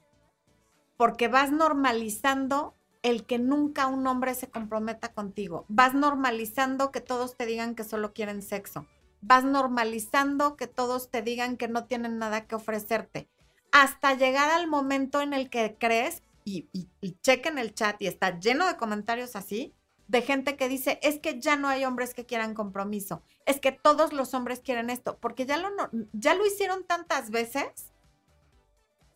[0.96, 7.36] porque vas normalizando el que nunca un hombre se comprometa contigo, vas normalizando que todos
[7.36, 8.86] te digan que solo quieren sexo,
[9.22, 13.28] vas normalizando que todos te digan que no tienen nada que ofrecerte
[13.72, 16.88] hasta llegar al momento en el que crees, y,
[17.22, 19.74] chequen el chat y está lleno de comentarios así,
[20.08, 23.74] de gente que dice, es que ya no hay hombres que quieran compromiso, es que
[23.74, 25.70] todos los hombres quieren esto, porque ya lo,
[26.14, 27.92] ya lo hicieron tantas veces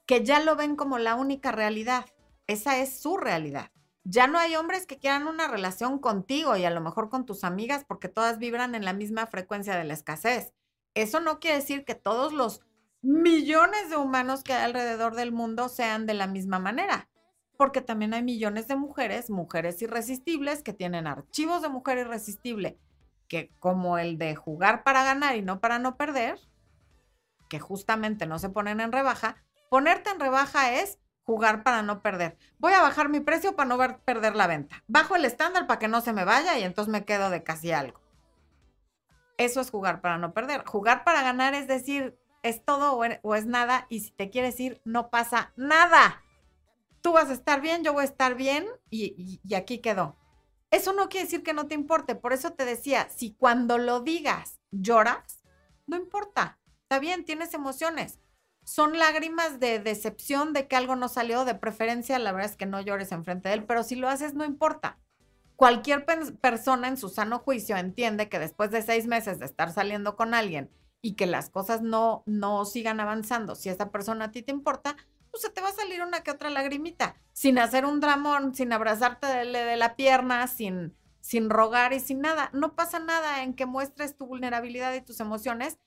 [0.06, 2.06] que ya lo ven como la única realidad.
[2.46, 3.72] Esa es su realidad.
[4.04, 7.46] Ya no hay hombres que quieran una relación contigo y a lo mejor con tus
[7.46, 10.54] amigas porque todas vibran en la misma frecuencia de la escasez.
[10.96, 12.62] Eso no quiere decir que todos los
[13.02, 17.10] millones de humanos que hay alrededor del mundo sean de la misma manera.
[17.58, 22.80] Porque también hay millones de mujeres, mujeres irresistibles, que tienen archivos de mujer irresistible,
[23.28, 26.40] que como el de jugar para ganar y no para no perder,
[27.50, 29.36] que justamente no se ponen en rebaja,
[29.70, 32.38] ponerte en rebaja es jugar para no perder.
[32.58, 34.84] Voy a bajar mi precio para no perder la venta.
[34.88, 37.72] Bajo el estándar para que no se me vaya y entonces me quedo de casi
[37.72, 38.02] algo.
[39.38, 40.66] Eso es jugar para no perder.
[40.66, 44.82] Jugar para ganar es decir, es todo o es nada y si te quieres ir,
[44.84, 46.24] no pasa nada.
[47.02, 50.18] Tú vas a estar bien, yo voy a estar bien y, aquí quedó.
[50.70, 52.16] Eso no quiere decir que no te importe.
[52.16, 55.44] Por eso te decía, si cuando lo digas lloras,
[55.88, 56.60] no importa.
[56.84, 58.20] Está bien, tienes emociones.
[58.64, 62.68] Son lágrimas de decepción de que algo no salió, de preferencia, la verdad es que
[62.68, 65.00] no llores enfrente de él, pero si lo haces, no importa.
[65.56, 70.16] Cualquier persona en su sano juicio entiende que después de seis meses de estar saliendo
[70.16, 70.70] con alguien
[71.02, 74.96] y que las cosas no, no sigan avanzando, si esa persona a ti te importa,
[75.32, 78.72] pues se te va a salir una que otra lagrimita, sin hacer un dramón, sin
[78.74, 82.50] abrazarte de, la pierna, sin, sin rogar y sin nada.
[82.54, 85.80] No pasa nada en que muestres tu vulnerabilidad y tus emociones,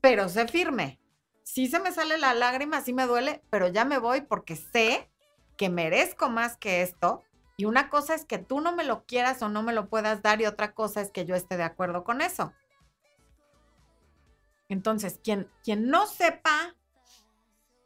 [0.00, 1.00] pero sé firme.
[1.42, 5.10] Sí se me sale la lágrima, sí me duele, pero ya me voy porque sé
[5.56, 7.22] que merezco más que esto.
[7.56, 10.22] Y una cosa es que tú no me lo quieras o no me lo puedas
[10.22, 12.52] dar y otra cosa es que yo esté de acuerdo con eso.
[14.72, 16.74] Entonces, quien, quien no sepa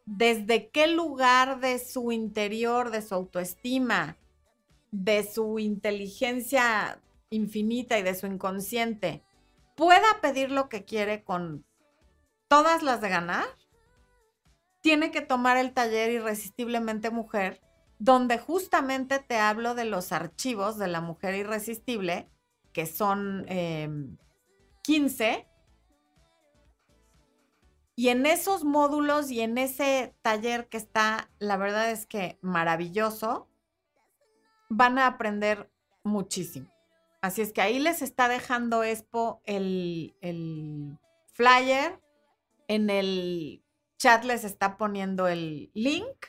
[0.04, 4.16] desde qué lugar de su interior, de su autoestima,
[4.92, 9.24] de su inteligencia infinita y de su inconsciente,
[9.74, 11.66] pueda pedir lo que quiere con
[12.46, 13.46] todas las de ganar,
[14.80, 17.60] tiene que tomar el taller Irresistiblemente Mujer,
[17.98, 22.30] donde justamente te hablo de los archivos de la mujer irresistible,
[22.72, 23.44] que son
[24.84, 25.46] 15 em,
[27.98, 33.48] y en esos módulos y en ese taller que está, la verdad es que maravilloso,
[34.68, 35.72] van a aprender
[36.04, 36.70] muchísimo.
[37.22, 40.98] Así es que ahí les está dejando Expo el, el
[41.32, 41.98] flyer.
[42.68, 43.64] En el
[43.96, 46.26] chat les está poniendo el link.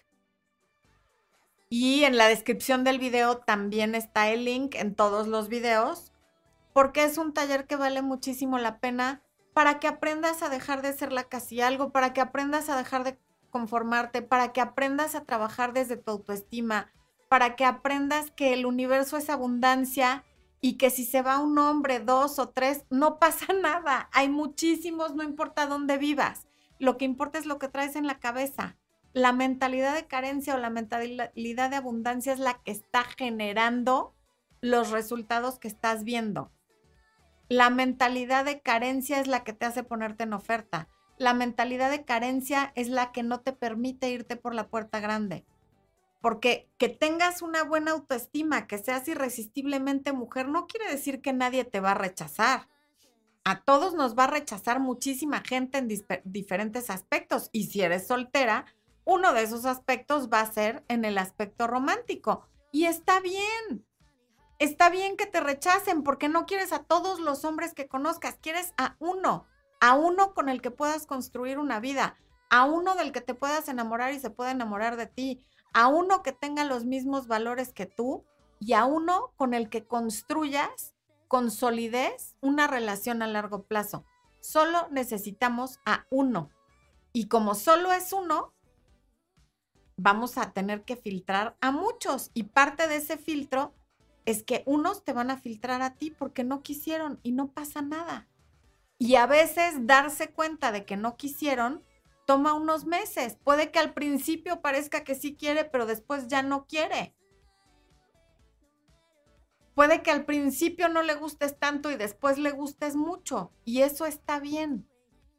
[1.69, 6.13] Y en la descripción del video también está el link en todos los videos,
[6.71, 9.21] porque es un taller que vale muchísimo la pena
[9.57, 13.03] para que aprendas a dejar de ser la casi algo, para que aprendas a dejar
[13.03, 13.17] de
[13.49, 16.91] conformarte, para que aprendas a trabajar desde tu autoestima,
[17.27, 20.23] para que aprendas que el universo es abundancia
[20.61, 24.11] y que si se va un hombre, dos o tres, no pasa nada.
[24.13, 26.45] Hay muchísimos, no importa dónde vivas.
[26.77, 28.77] Lo que importa es lo que traes en la cabeza.
[29.11, 34.13] La mentalidad de carencia o la mentalidad de abundancia es la que está generando
[34.61, 36.51] los resultados que estás viendo.
[37.49, 40.89] La mentalidad de carencia es la que te hace ponerte en oferta.
[41.19, 45.45] la mentalidad de carencia es la que no te permite irte por la puerta grande.
[46.21, 51.63] Porque que tengas una buena autoestima, que seas irresistiblemente mujer, no quiere decir que nadie
[51.63, 52.67] te va a rechazar.
[53.43, 55.87] A todos nos va a rechazar muchísima gente en
[56.25, 57.49] diferentes aspectos.
[57.51, 58.65] Y si eres soltera,
[59.05, 62.45] uno de esos aspectos va a ser en el aspecto romántico.
[62.71, 63.86] Y está bien.
[64.59, 68.73] Está bien que te rechacen porque no quieres a todos los hombres que conozcas, quieres
[68.77, 69.45] a uno,
[69.79, 72.17] a uno con el que puedas construir una vida,
[72.49, 76.23] a uno del que te puedas enamorar y se pueda enamorar de ti, a uno
[76.23, 78.25] que tenga los mismos valores que tú
[78.59, 80.95] y a uno con el que construyas
[81.27, 84.05] con solidez una relación a largo plazo.
[84.39, 86.49] Solo necesitamos a uno.
[87.13, 88.53] Y como solo es uno,
[89.97, 92.31] vamos a tener que filtrar a muchos.
[92.33, 93.73] Y parte de ese filtro
[94.27, 97.81] es que unos te van a filtrar a ti porque no quisieron y no pasa
[97.81, 98.27] nada.
[98.99, 101.81] Y a veces darse cuenta de que no quisieron
[102.25, 103.37] toma unos meses.
[103.41, 107.15] Puede que al principio parezca que sí quiere, pero después ya no quiere.
[109.75, 113.53] Puede que al principio no le gustes tanto y después le gustes mucho.
[113.63, 114.89] Y eso está bien.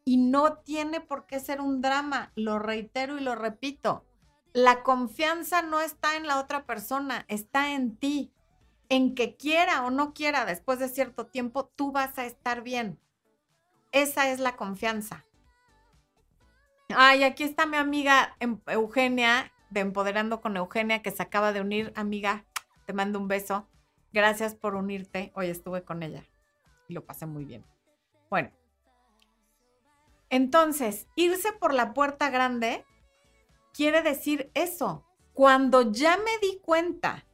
[0.07, 2.33] Y no tiene por qué ser un drama.
[2.37, 4.07] Lo reitero y lo repito.
[4.55, 8.33] La confianza no está en la otra persona, está en ti.
[8.89, 12.99] En que quiera o no quiera, después de cierto tiempo, tú vas a estar bien.
[13.93, 15.25] Esa es la confianza.
[16.91, 21.61] Ay, aquí está mi amiga em, Eugenia, de Empoderando con Eugenia, que se acaba de
[21.61, 21.93] unir.
[21.97, 22.47] Amiga,
[22.87, 23.69] te mando un beso.
[24.13, 25.33] Gracias por unirte.
[25.35, 26.25] Hoy estuve con ella
[26.89, 27.67] y lo pasé muy bien.
[28.31, 28.51] Bueno,
[30.31, 32.85] entonces, irse por la puerta grande
[33.73, 35.07] quiere decir eso.
[35.33, 37.27] Cuando ya me di cuenta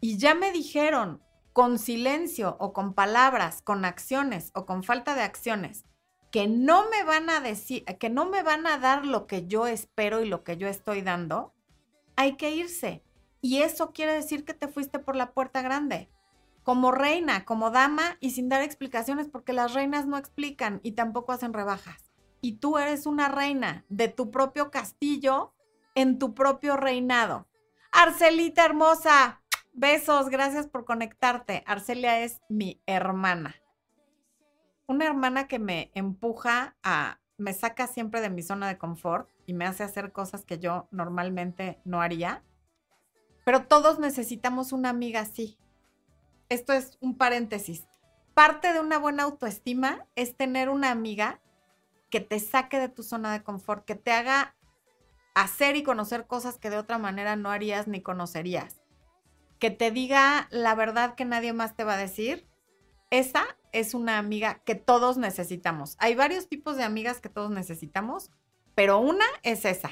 [0.00, 5.22] y ya me dijeron con silencio o con palabras, con acciones o con falta de
[5.22, 5.84] acciones,
[6.30, 9.66] que no me van a decir, que no me van a dar lo que yo
[9.66, 11.52] espero y lo que yo estoy dando,
[12.16, 13.02] hay que irse.
[13.40, 16.08] Y eso quiere decir que te fuiste por la puerta grande,
[16.62, 21.32] como reina, como dama y sin dar explicaciones, porque las reinas no explican y tampoco
[21.32, 22.12] hacen rebajas.
[22.40, 25.52] Y tú eres una reina de tu propio castillo,
[25.94, 27.48] en tu propio reinado.
[27.90, 29.39] Arcelita hermosa,
[29.80, 31.64] besos, gracias por conectarte.
[31.66, 33.56] Arcelia es mi hermana.
[34.86, 39.54] Una hermana que me empuja a, me saca siempre de mi zona de confort y
[39.54, 42.44] me hace hacer cosas que yo normalmente no haría
[43.44, 45.58] pero todos necesitamos una amiga así.
[46.48, 47.86] Esto es un paréntesis.
[48.34, 51.40] Parte de una buena autoestima es tener una amiga
[52.10, 54.56] que te saque de tu zona de confort, que te haga
[55.34, 58.79] hacer y conocer cosas que de otra manera no harías ni conocerías.
[59.60, 62.48] Que te diga la verdad que nadie más te va a decir.
[63.10, 65.96] Esa es una amiga que todos necesitamos.
[66.00, 68.30] Hay varios tipos de amigas que todos necesitamos,
[68.74, 69.90] pero una es esa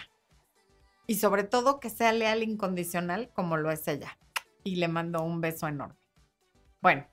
[1.09, 4.18] y sobre todo que sea leal incondicional como lo es ella.
[4.62, 5.98] Y le mando un beso enorme.
[6.81, 7.07] Bueno,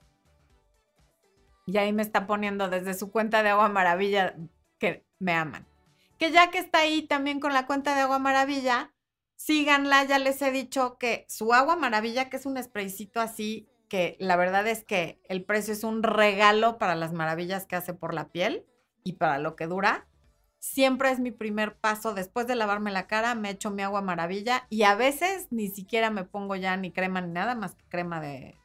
[1.65, 4.35] y ahí me está poniendo desde su cuenta de Agua Maravilla
[4.79, 5.65] que me aman.
[6.19, 8.93] Que ya que está ahí también con la cuenta de Agua Maravilla,
[9.35, 14.17] síganla, ya les he dicho que su Agua Maravilla, que es un spraycito así, que
[14.19, 18.13] la verdad es que el precio es un regalo para las maravillas que hace por
[18.13, 18.65] la piel
[19.03, 20.07] y para lo que dura
[20.65, 22.13] siempre es mi primer paso.
[22.13, 26.09] Después de lavarme la cara, me echo mi agua maravilla y a veces ni siquiera
[26.09, 28.55] me pongo ya ni crema ni nada más que crema de,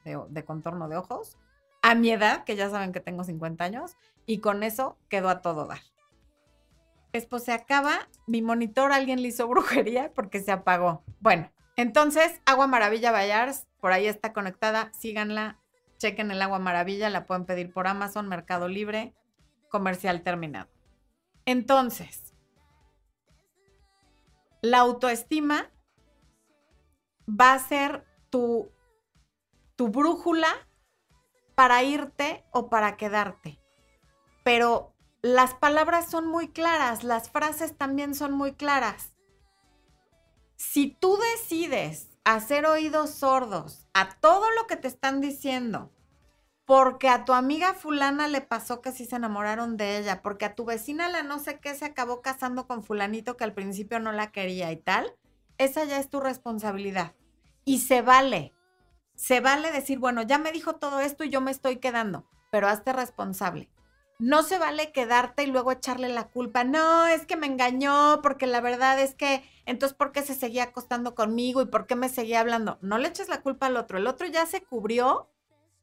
[0.47, 1.37] contorno de ojos.
[1.83, 5.41] A mi edad, que ya saben que tengo 50 años, y con eso quedo a
[5.41, 5.81] todo dar.
[7.13, 11.05] Después se acaba, mi monitor alguien le hizo brujería porque se apagó.
[11.21, 15.59] Bueno, entonces, Agua Maravilla Bayars, por ahí está conectada, síganla,
[15.99, 19.15] chequen el Agua Maravilla, la pueden pedir por Amazon, Mercado Libre,
[19.69, 20.71] comercial terminado.
[21.47, 22.35] Entonces,
[24.63, 25.71] la autoestima
[27.29, 28.71] va a ser tu,
[29.77, 30.49] tu brújula
[31.55, 33.59] para irte o para quedarte.
[34.45, 39.15] Pero las palabras son muy claras, las frases también son muy claras.
[40.57, 45.91] Si tú decides hacer oídos sordos a todo lo que te están diciendo
[46.71, 50.55] porque a tu amiga fulana le pasó que sí se enamoraron de ella, porque a
[50.55, 54.13] tu vecina la no sé qué se acabó casando con fulanito que al principio no
[54.13, 55.13] la quería y tal,
[55.59, 57.17] esa ya es tu responsabilidad.
[57.65, 58.55] Y se vale,
[59.17, 62.69] se vale decir, bueno, ya me dijo todo esto y yo me estoy quedando, pero
[62.69, 63.69] hazte responsable.
[64.21, 66.63] No se vale quedarte y luego echarle la culpa.
[66.63, 70.65] No, es que me engañó, porque la verdad es que, entonces, ¿por qué se seguía
[70.65, 72.79] acostando conmigo y por qué me seguía hablando?
[72.83, 73.97] No le eches la culpa al otro.
[73.97, 75.31] El otro ya se cubrió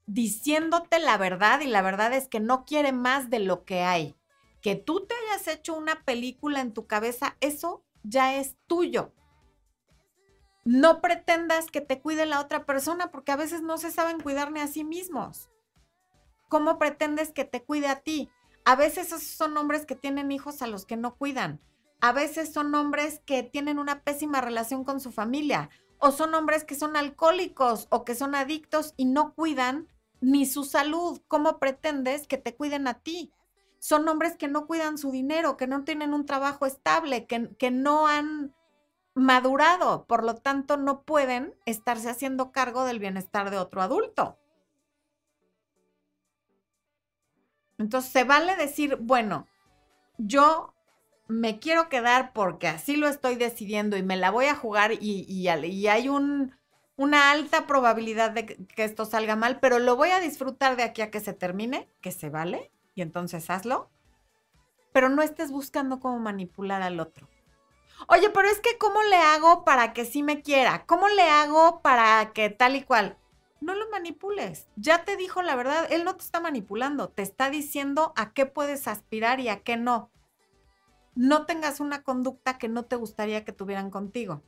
[0.06, 4.16] diciéndote la verdad y la verdad es que no quiere más de lo que hay.
[4.62, 9.14] Que tú te hayas hecho una película en tu cabeza, eso ya es tuyo.
[10.64, 14.52] No pretendas que te cuide la otra persona porque a veces no se saben cuidar
[14.52, 15.50] ni a sí mismos.
[16.50, 18.30] ¿Cómo pretendes que te cuide a ti?
[18.66, 21.62] A veces esos son hombres que tienen hijos a los que no cuidan.
[22.00, 25.70] A veces son hombres que tienen una pésima relación con su familia.
[26.00, 29.88] O son hombres que son alcohólicos o que son adictos y no cuidan
[30.22, 31.22] ni su salud.
[31.28, 33.32] ¿Cómo pretendes que te cuiden a ti?
[33.80, 37.72] Son hombres que no cuidan su dinero, que no tienen un trabajo estable, que, que
[37.72, 38.54] no han
[39.16, 44.38] madurado, por lo tanto no pueden estarse haciendo cargo del bienestar de otro adulto.
[47.78, 49.48] Entonces se vale decir, bueno,
[50.18, 50.74] yo
[51.28, 55.26] me quiero quedar porque así lo estoy decidiendo y me la voy a jugar y,
[55.28, 55.48] y,
[55.88, 56.56] hay un,
[56.96, 61.02] una alta probabilidad de que esto salga mal, pero lo voy a disfrutar de aquí
[61.02, 63.90] a que se termine, que se vale, y entonces hazlo,
[64.94, 67.28] pero no estés buscando cómo manipular al otro.
[68.08, 70.86] Oye, pero es que ¿cómo le hago para que sí me quiera?
[70.86, 73.18] ¿Cómo le hago para que tal y cual?
[73.60, 74.68] No lo manipules.
[74.76, 78.46] Ya te dijo la verdad, él no te está manipulando, te está diciendo a qué
[78.46, 80.12] puedes aspirar y a qué no.
[81.16, 84.44] No tengas una conducta que no te gustaría que tuvieran contigo.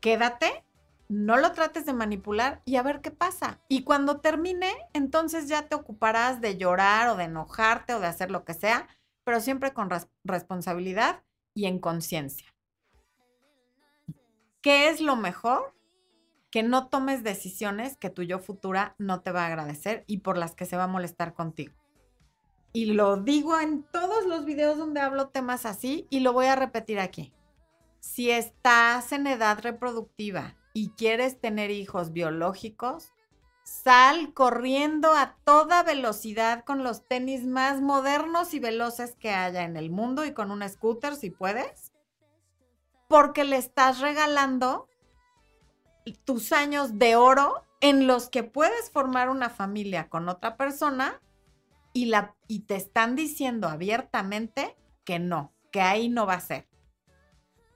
[0.00, 0.64] Quédate,
[1.08, 3.60] no lo trates de manipular y a ver qué pasa.
[3.68, 8.30] Y cuando termine, entonces ya te ocuparás de llorar o de enojarte o de hacer
[8.30, 8.86] lo que sea,
[9.24, 9.90] pero siempre con
[10.22, 12.54] responsabilidad y en conciencia.
[14.62, 15.74] ¿Qué es lo mejor?
[16.50, 20.36] Que no tomes decisiones que tu yo futura no te va a agradecer y por
[20.36, 21.74] las que se va a molestar contigo.
[22.72, 26.56] Y lo digo en todos los videos donde hablo temas así y lo voy a
[26.56, 27.32] repetir aquí.
[27.98, 33.12] Si estás en edad reproductiva y quieres tener hijos biológicos,
[33.64, 39.76] sal corriendo a toda velocidad con los tenis más modernos y veloces que haya en
[39.76, 41.92] el mundo y con un scooter si puedes,
[43.08, 44.88] porque le estás regalando
[46.24, 51.20] tus años de oro en los que puedes formar una familia con otra persona
[51.92, 56.70] y, la, y te están diciendo abiertamente que no, que ahí no va a ser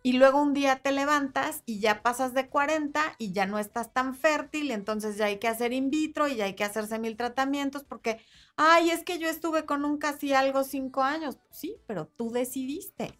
[0.07, 3.95] y luego un día te levantas y ya pasas de 40 y ya no estás
[3.95, 7.16] tan fértil, entonces ya hay que hacer in vitro y ya hay que hacerse mil
[7.16, 8.20] tratamientos porque,
[8.55, 11.39] ay, es que yo estuve con un casi algo cinco años.
[11.51, 13.18] Sí, pero tú decidiste.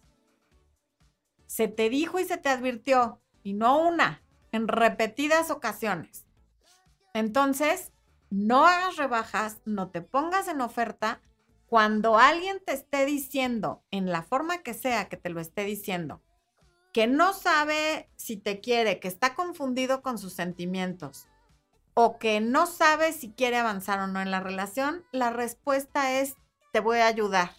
[1.47, 4.23] Se te dijo y se te advirtió, y no una,
[4.55, 6.25] en repetidas ocasiones.
[7.13, 7.91] Entonces,
[8.29, 11.21] no hagas rebajas, no te pongas en oferta
[11.67, 16.21] cuando alguien te esté diciendo, en la forma que sea que te lo esté diciendo,
[16.93, 21.27] que no sabe si te quiere, que está confundido con sus sentimientos
[21.93, 26.35] o que no sabe si quiere avanzar o no en la relación, la respuesta es
[26.71, 27.51] te voy a ayudar,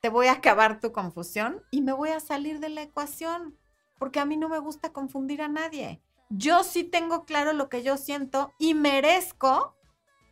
[0.00, 3.56] te voy a acabar tu confusión y me voy a salir de la ecuación,
[3.98, 6.02] porque a mí no me gusta confundir a nadie.
[6.30, 9.76] Yo sí tengo claro lo que yo siento y merezco,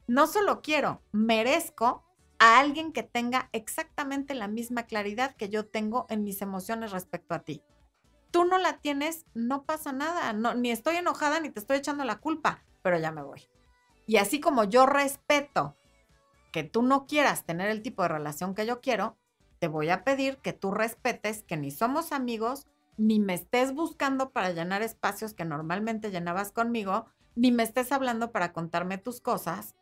[0.06, 2.04] no solo quiero, merezco
[2.38, 7.34] a alguien que tenga exactamente la misma claridad que yo tengo en mis emociones respecto
[7.34, 7.62] a ti
[8.30, 10.32] tú no la tienes, no pasa nada.
[10.32, 13.48] No, ni estoy enojada ni te estoy echando la culpa, pero ya me voy.
[14.06, 15.76] Y así como yo respeto
[16.52, 19.16] que tú no quieras tener el tipo de relación que yo quiero,
[19.58, 22.66] te voy a pedir que tú respetes que ni somos amigos,
[22.98, 28.32] ni me estés buscando para llenar espacios que normalmente llenabas conmigo, ni me estés hablando
[28.32, 29.76] para contarme tus cosas,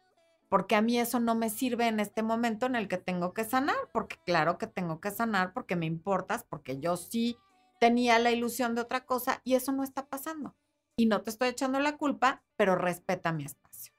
[0.49, 3.45] porque a mí eso no me sirve en este momento en el que tengo que
[3.45, 7.37] sanar, porque claro que tengo que sanar, porque me importas, porque yo sí
[7.81, 10.55] tenía la ilusión de otra cosa y eso no está pasando.
[10.97, 13.93] Y no te estoy echando la culpa, pero respeta mi espacio.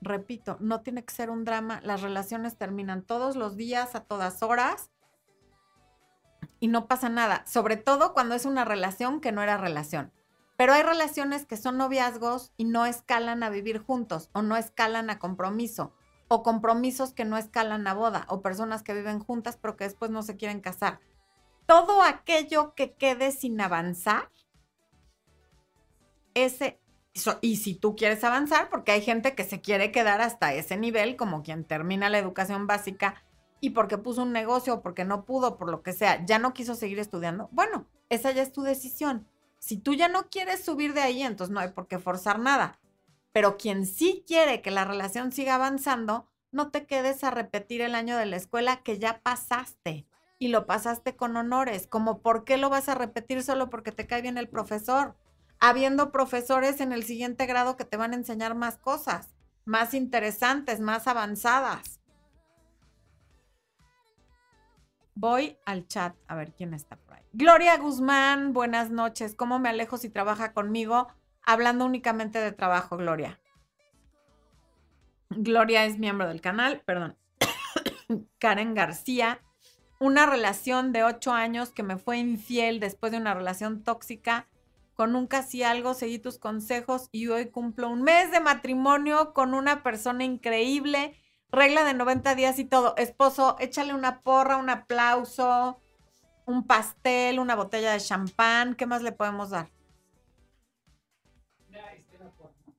[0.00, 1.80] Repito, no tiene que ser un drama.
[1.84, 4.91] Las relaciones terminan todos los días, a todas horas.
[6.62, 10.12] Y no pasa nada, sobre todo cuando es una relación que no era relación.
[10.56, 15.10] Pero hay relaciones que son noviazgos y no escalan a vivir juntos o no escalan
[15.10, 15.92] a compromiso
[16.28, 20.10] o compromisos que no escalan a boda, o personas que viven juntas pero que después
[20.12, 21.00] no se quieren casar.
[21.66, 24.30] Todo aquello que quede sin avanzar,
[26.34, 26.80] ese,
[27.42, 31.16] y si tú quieres avanzar, porque hay gente que se quiere quedar hasta ese nivel,
[31.16, 33.22] como quien termina la educación básica
[33.62, 36.74] y porque puso un negocio porque no pudo, por lo que sea, ya no quiso
[36.74, 39.28] seguir estudiando, bueno, esa ya es tu decisión.
[39.60, 42.80] Si tú ya no quieres subir de ahí, entonces no hay por qué forzar nada.
[43.30, 47.94] Pero quien sí quiere que la relación siga avanzando, no te quedes a repetir el
[47.94, 50.08] año de la escuela que ya pasaste
[50.40, 51.86] y lo pasaste con honores.
[51.86, 55.16] Como, ¿por qué lo vas a repetir solo porque te cae bien el profesor?
[55.60, 59.30] Habiendo profesores en el siguiente grado que te van a enseñar más cosas.
[59.64, 62.01] más interesantes, más avanzadas.
[65.14, 67.22] Voy al chat a ver quién está por ahí.
[67.32, 69.34] Gloria Guzmán, buenas noches.
[69.34, 71.08] ¿Cómo me alejo si trabaja conmigo?
[71.44, 73.40] Hablando únicamente de trabajo, Gloria.
[75.30, 77.16] Gloria es miembro del canal, perdón.
[78.38, 79.40] Karen García,
[79.98, 84.48] una relación de ocho años que me fue infiel después de una relación tóxica.
[84.94, 89.54] Con un casi algo seguí tus consejos y hoy cumplo un mes de matrimonio con
[89.54, 91.21] una persona increíble.
[91.52, 92.96] Regla de 90 días y todo.
[92.96, 95.78] Esposo, échale una porra, un aplauso,
[96.46, 98.74] un pastel, una botella de champán.
[98.74, 99.68] ¿Qué más le podemos dar?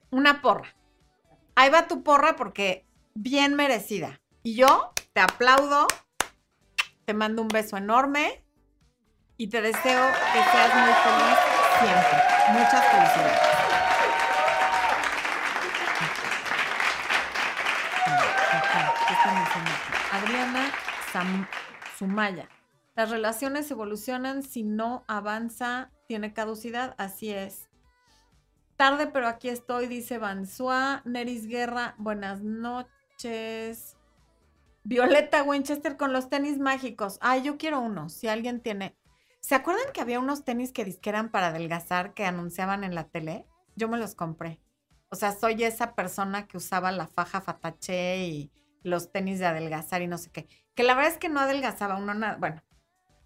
[0.10, 0.76] Una porra.
[1.56, 4.20] Ahí va tu porra porque bien merecida.
[4.42, 5.88] Y yo te aplaudo,
[7.06, 8.44] te mando un beso enorme
[9.38, 11.38] y te deseo que seas muy feliz
[11.80, 12.60] siempre.
[12.60, 13.63] Muchas felicidades.
[20.12, 20.70] Adriana
[21.98, 22.50] Sumaya.
[22.96, 27.70] Las relaciones evolucionan si no avanza, tiene caducidad, así es.
[28.76, 31.02] Tarde, pero aquí estoy, dice Bansua.
[31.06, 33.96] Neris Guerra, buenas noches.
[34.84, 37.18] Violeta Winchester con los tenis mágicos.
[37.22, 38.10] Ay, yo quiero uno.
[38.10, 38.98] Si alguien tiene.
[39.40, 43.48] ¿Se acuerdan que había unos tenis que disqueran para adelgazar que anunciaban en la tele?
[43.76, 44.60] Yo me los compré.
[45.10, 48.52] O sea, soy esa persona que usaba la faja fatache y
[48.84, 50.48] los tenis de adelgazar y no sé qué.
[50.76, 52.38] Que la verdad es que no adelgazaba uno nada.
[52.38, 52.62] Bueno,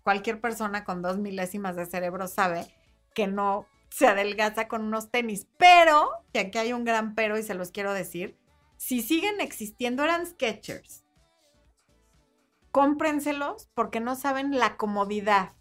[0.04, 2.66] cualquier persona con dos milésimas de cerebro sabe
[3.14, 5.48] que no se adelgaza con unos tenis.
[5.58, 8.38] Pero, que aquí hay un gran pero y se los quiero decir,
[8.78, 11.08] si siguen existiendo, eran Sketchers
[12.78, 15.54] cómprenselos porque no saben la comodidad.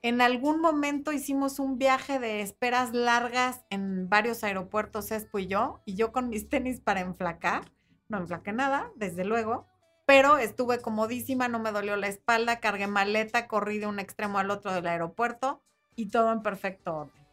[0.00, 5.82] En algún momento hicimos un viaje de esperas largas en varios aeropuertos, Espo y yo,
[5.84, 7.72] y yo con mis tenis para enflacar.
[8.08, 9.66] No enflaqué nada, desde luego,
[10.06, 14.50] pero estuve comodísima, no me dolió la espalda, cargué maleta, corrí de un extremo al
[14.50, 15.62] otro del aeropuerto
[15.96, 17.26] y todo en perfecto orden.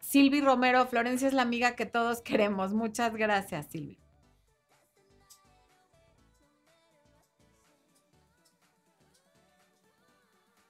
[0.00, 2.72] Silvi Romero, Florencia es la amiga que todos queremos.
[2.72, 3.98] Muchas gracias, Silvi.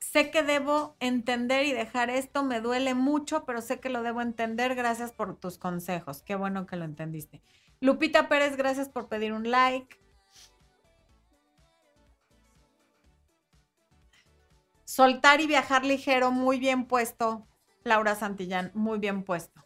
[0.01, 4.22] Sé que debo entender y dejar esto, me duele mucho, pero sé que lo debo
[4.22, 4.74] entender.
[4.74, 6.22] Gracias por tus consejos.
[6.22, 7.43] Qué bueno que lo entendiste.
[7.81, 10.01] Lupita Pérez, gracias por pedir un like.
[14.85, 17.47] Soltar y viajar ligero, muy bien puesto.
[17.85, 19.62] Laura Santillán, muy bien puesto.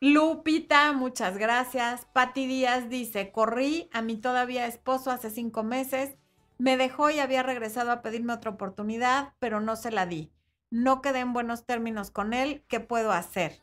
[0.00, 2.06] Lupita, muchas gracias.
[2.12, 6.16] Patti Díaz dice, corrí a mi todavía esposo hace cinco meses,
[6.58, 10.32] me dejó y había regresado a pedirme otra oportunidad, pero no se la di.
[10.70, 13.60] No quedé en buenos términos con él, ¿qué puedo hacer?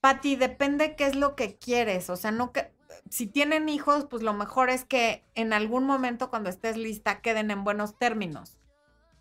[0.00, 2.72] Patti, depende qué es lo que quieres, o sea, no que
[3.10, 7.50] si tienen hijos, pues lo mejor es que en algún momento cuando estés lista queden
[7.50, 8.58] en buenos términos.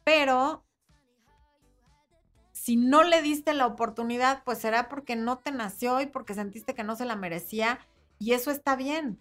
[0.04, 0.66] Pero
[2.52, 6.74] si no le diste la oportunidad, pues será porque no te nació y porque sentiste
[6.74, 7.80] que no se la merecía
[8.20, 9.20] y eso está bien.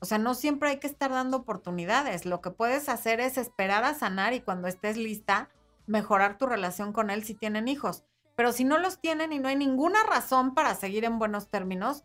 [0.00, 2.26] O sea, no siempre hay que estar dando oportunidades.
[2.26, 5.48] Lo que puedes hacer es esperar a sanar y cuando estés lista,
[5.86, 8.04] mejorar tu relación con él si tienen hijos.
[8.36, 12.04] Pero si no los tienen y no hay ninguna razón para seguir en buenos términos,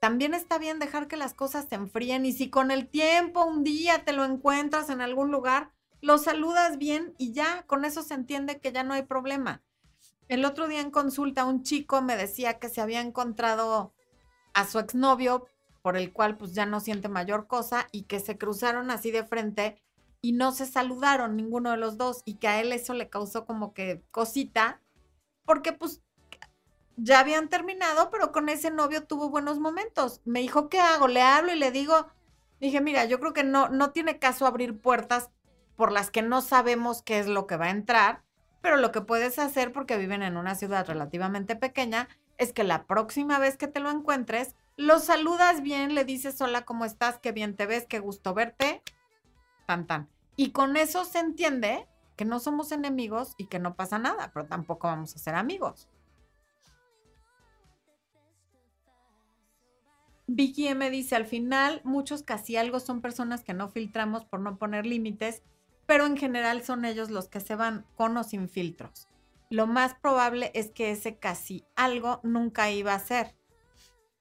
[0.00, 3.64] también está bien dejar que las cosas se enfríen y si con el tiempo un
[3.64, 8.14] día te lo encuentras en algún lugar, lo saludas bien y ya, con eso se
[8.14, 9.62] entiende que ya no hay problema.
[10.28, 13.92] El otro día en consulta un chico me decía que se había encontrado
[14.54, 15.46] a su exnovio,
[15.82, 19.24] por el cual pues ya no siente mayor cosa, y que se cruzaron así de
[19.24, 19.82] frente
[20.22, 23.44] y no se saludaron ninguno de los dos, y que a él eso le causó
[23.44, 24.80] como que cosita,
[25.44, 26.02] porque pues
[26.96, 30.20] ya habían terminado, pero con ese novio tuvo buenos momentos.
[30.24, 31.08] Me dijo, ¿qué hago?
[31.08, 32.08] Le hablo y le digo,
[32.60, 35.30] dije, mira, yo creo que no, no tiene caso abrir puertas
[35.76, 38.22] por las que no sabemos qué es lo que va a entrar
[38.60, 42.86] pero lo que puedes hacer, porque viven en una ciudad relativamente pequeña, es que la
[42.86, 47.18] próxima vez que te lo encuentres, lo saludas bien, le dices hola, ¿cómo estás?
[47.18, 48.82] Qué bien te ves, qué gusto verte.
[49.66, 50.08] Tan, tan.
[50.36, 51.86] Y con eso se entiende
[52.20, 55.88] que no somos enemigos y que no pasa nada, pero tampoco vamos a ser amigos.
[60.26, 64.58] Vicky M dice, al final, muchos casi algo son personas que no filtramos por no
[64.58, 65.42] poner límites
[65.90, 69.08] pero en general son ellos los que se van con o sin filtros.
[69.48, 73.34] Lo más probable es que ese casi algo nunca iba a ser.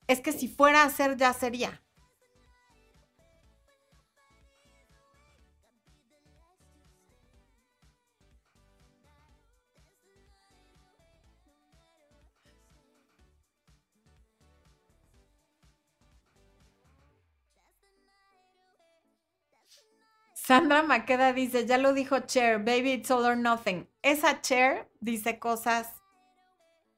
[0.07, 1.83] Es que si fuera a ser, ya sería.
[20.49, 23.87] Sandra Maqueda dice, ya lo dijo Cher, baby, it's all or nothing.
[24.01, 26.01] Esa Cher dice cosas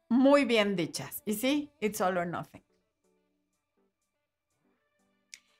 [0.07, 1.21] muy bien dichas.
[1.25, 2.63] Y sí, it's all or nothing.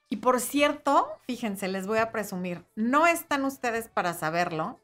[0.08, 4.80] Y por cierto, fíjense, les voy a presumir, no están ustedes para saberlo,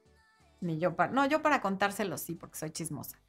[0.60, 3.22] ni yo para, no, yo para contárselo sí, porque soy chismosa.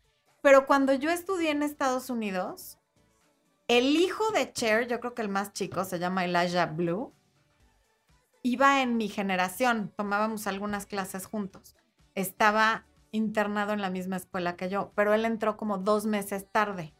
[0.43, 2.81] Pero cuando yo estudié en Estados Unidos,
[3.69, 7.15] el hijo de Cher, yo creo que el más chico, se llama Elijah Blue,
[8.43, 11.77] iba en mi generación, tomábamos algunas clases juntos.
[12.15, 16.95] Estaba internado en la misma escuela que yo, pero él entró como dos meses tarde.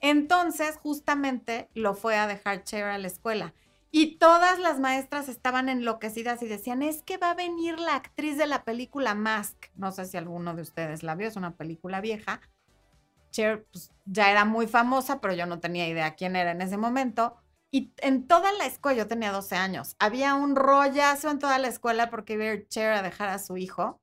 [0.00, 3.54] Entonces, justamente lo fue a dejar Cher a la escuela.
[3.90, 8.36] Y todas las maestras estaban enloquecidas y decían, es que va a venir la actriz
[8.36, 9.66] de la película Mask.
[9.76, 12.40] No sé si alguno de ustedes la vio, es una película vieja.
[13.30, 16.76] Cher pues, ya era muy famosa, pero yo no tenía idea quién era en ese
[16.76, 17.36] momento.
[17.70, 21.68] Y en toda la escuela, yo tenía 12 años, había un rollazo en toda la
[21.68, 24.00] escuela porque iba a Cher a dejar a su hijo.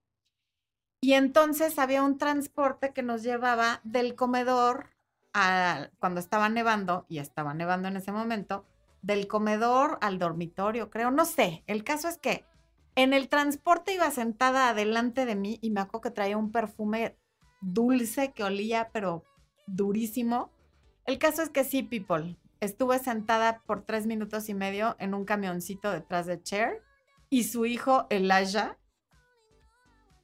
[1.02, 4.96] Y entonces había un transporte que nos llevaba del comedor
[5.34, 8.66] a, cuando estaba nevando, y estaba nevando en ese momento,
[9.02, 11.64] del comedor al dormitorio, creo, no sé.
[11.68, 12.46] El caso es que
[12.96, 17.18] en el transporte iba sentada adelante de mí y me acuerdo que traía un perfume
[17.62, 19.24] dulce que olía, pero
[19.68, 20.52] durísimo.
[21.06, 25.26] El caso es que sí, people, estuve sentada por tres minutos y medio en un
[25.26, 26.82] camioncito detrás de Cher
[27.30, 28.78] y su hijo Elijah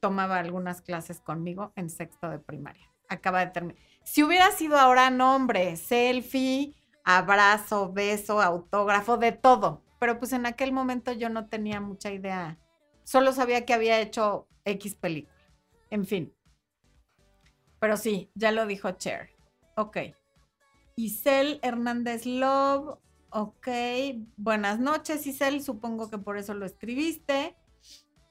[0.00, 2.90] tomaba algunas clases conmigo en sexto de primaria.
[3.08, 3.82] Acaba de terminar.
[4.02, 6.74] Si hubiera sido ahora nombre, selfie,
[7.04, 9.82] abrazo, beso, autógrafo, de todo.
[10.00, 12.58] Pero pues en aquel momento yo no tenía mucha idea.
[13.04, 15.36] Solo sabía que había hecho X película.
[15.90, 16.34] En fin.
[17.78, 19.30] Pero sí, ya lo dijo Cher.
[19.76, 19.98] Ok.
[21.02, 22.98] Isel Hernández Love.
[23.30, 23.68] Ok.
[24.36, 25.60] Buenas noches, Isel.
[25.62, 27.56] Supongo que por eso lo escribiste.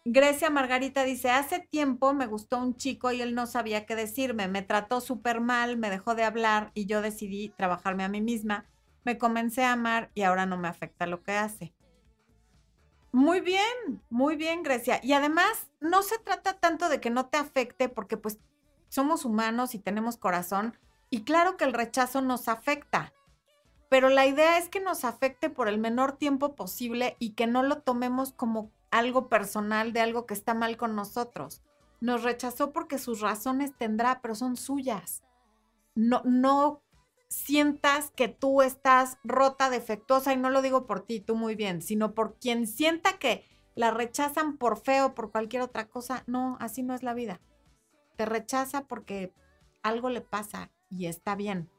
[0.06, 4.48] Grecia Margarita dice, hace tiempo me gustó un chico y él no sabía qué decirme,
[4.48, 8.66] me trató súper mal, me dejó de hablar y yo decidí trabajarme a mí misma.
[9.04, 11.76] Me comencé a amar y ahora no me afecta lo que hace.
[13.12, 15.02] Muy bien, muy bien, Grecia.
[15.04, 18.40] Y además, no se trata tanto de que no te afecte porque pues
[18.88, 20.78] somos humanos y tenemos corazón,
[21.12, 23.14] y claro que el rechazo nos afecta,
[23.90, 27.62] pero la idea es que nos afecte por el menor tiempo posible y que no
[27.62, 31.62] lo tomemos como algo personal de algo que está mal con nosotros.
[32.00, 35.22] Nos rechazó porque sus razones tendrá, pero son suyas.
[35.94, 36.82] No, no
[37.28, 41.82] sientas que tú estás rota, defectuosa, y no lo digo por ti, tú muy bien,
[41.82, 43.46] sino por quien sienta que
[43.76, 46.24] la rechazan por feo, por cualquier otra cosa.
[46.28, 47.42] No, así no es la vida.
[48.16, 49.34] Te rechaza porque
[49.84, 51.70] algo le pasa y está bien.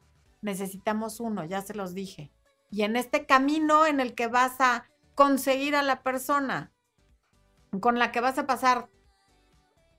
[0.40, 2.32] Necesitamos uno, ya se los dije.
[2.70, 6.72] Y en este camino en el que vas a conseguir a la persona
[7.80, 8.88] con la que vas a pasar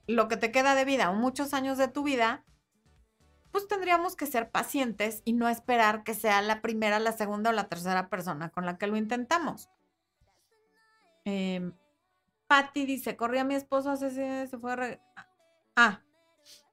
[0.06, 2.44] lo que te queda de vida o muchos años de tu vida,
[3.52, 7.52] pues tendríamos que ser pacientes y no esperar que sea la primera, la segunda o
[7.52, 9.70] la tercera persona con la que lo intentamos.
[11.24, 11.72] Eh,
[12.48, 15.00] Patty dice, corrí a mi esposo, se, se fue
[15.76, 16.02] Ah,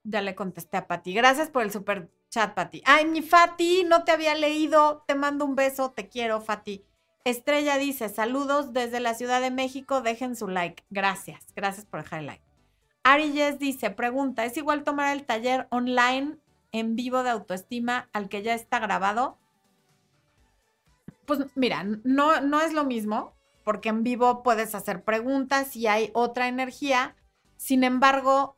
[0.04, 1.14] ya le contesté a Patty.
[1.14, 2.82] Gracias por el super chat, Pati.
[2.86, 5.04] Ay, mi Fati, no te había leído.
[5.06, 6.84] Te mando un beso, te quiero, Fati.
[7.24, 10.84] Estrella dice, saludos desde la Ciudad de México, dejen su like.
[10.90, 12.44] Gracias, gracias por dejar el like.
[13.04, 16.38] Ari Yes dice, pregunta, ¿es igual tomar el taller online
[16.72, 19.38] en vivo de autoestima al que ya está grabado?
[21.26, 26.10] Pues mira, no, no es lo mismo, porque en vivo puedes hacer preguntas y hay
[26.14, 27.16] otra energía.
[27.58, 28.58] Sin embargo,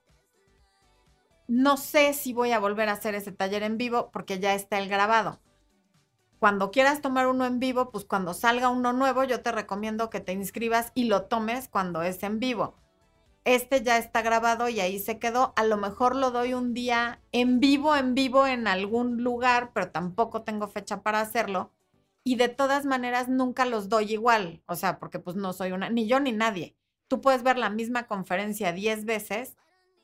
[1.54, 4.80] no sé si voy a volver a hacer ese taller en vivo porque ya está
[4.80, 5.39] el grabado.
[6.39, 10.20] Cuando quieras tomar uno en vivo, pues cuando salga uno nuevo, yo te recomiendo que
[10.20, 12.76] te inscribas y lo tomes cuando es en vivo.
[13.45, 15.54] Este ya está grabado y ahí se quedó.
[15.56, 19.91] A lo mejor lo doy un día en vivo, en vivo en algún lugar, pero
[19.91, 21.72] tampoco tengo fecha para hacerlo.
[22.24, 24.64] Y de todas maneras nunca los doy igual.
[24.66, 26.76] O sea, porque pues no soy una, ni yo ni nadie.
[27.08, 29.56] Tú puedes ver la misma conferencia 10 veces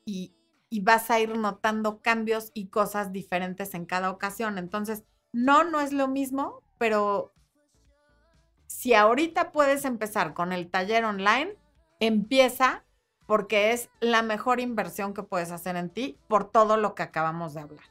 [0.04, 0.36] y
[0.70, 4.56] y vas a ir notando cambios y cosas diferentes en cada ocasión.
[4.56, 7.34] Entonces, no, no es lo mismo, pero
[8.66, 11.56] si ahorita puedes empezar con el taller online,
[11.98, 12.84] empieza
[13.26, 17.54] porque es la mejor inversión que puedes hacer en ti por todo lo que acabamos
[17.54, 17.84] de hablar.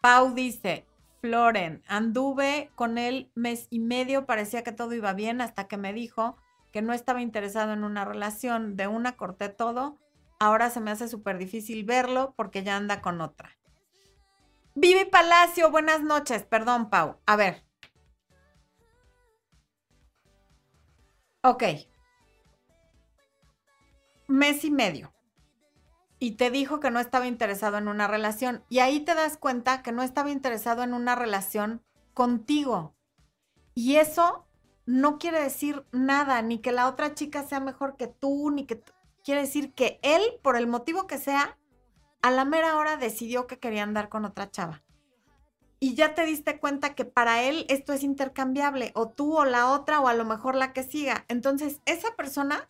[0.00, 0.86] Pau dice,
[1.20, 5.92] Floren, anduve con él mes y medio, parecía que todo iba bien hasta que me
[5.92, 6.36] dijo
[6.74, 9.96] que no estaba interesado en una relación, de una corté todo,
[10.40, 13.56] ahora se me hace súper difícil verlo porque ya anda con otra.
[14.74, 17.20] Vivi Palacio, buenas noches, perdón Pau.
[17.26, 17.64] A ver,
[21.44, 21.62] Ok.
[24.26, 25.14] Mes y medio.
[26.18, 28.64] Y te dijo que no estaba interesado en una relación.
[28.68, 32.96] Y ahí te das cuenta que no estaba interesado en una relación contigo.
[33.74, 34.43] Y eso
[34.86, 38.82] no quiere decir nada, ni que la otra chica sea mejor que tú, ni que...
[39.24, 41.56] Quiere decir que él, por el motivo que sea,
[42.20, 44.82] a la mera hora decidió que quería andar con otra chava.
[45.80, 49.70] Y ya te diste cuenta que para él esto es intercambiable, o tú o la
[49.70, 51.24] otra, o a lo mejor la que siga.
[51.28, 52.68] Entonces, esa persona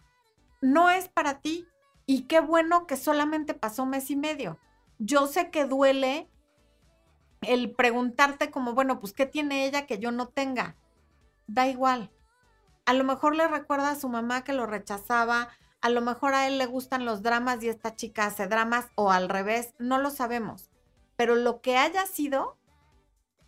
[0.60, 1.66] no es para ti.
[2.06, 4.58] Y qué bueno que solamente pasó mes y medio.
[4.98, 6.28] Yo sé que duele
[7.40, 10.76] el preguntarte como, bueno, pues, ¿qué tiene ella que yo no tenga?
[11.46, 12.10] Da igual.
[12.86, 15.48] A lo mejor le recuerda a su mamá que lo rechazaba,
[15.80, 19.10] a lo mejor a él le gustan los dramas y esta chica hace dramas o
[19.10, 20.70] al revés, no lo sabemos.
[21.16, 22.58] Pero lo que haya sido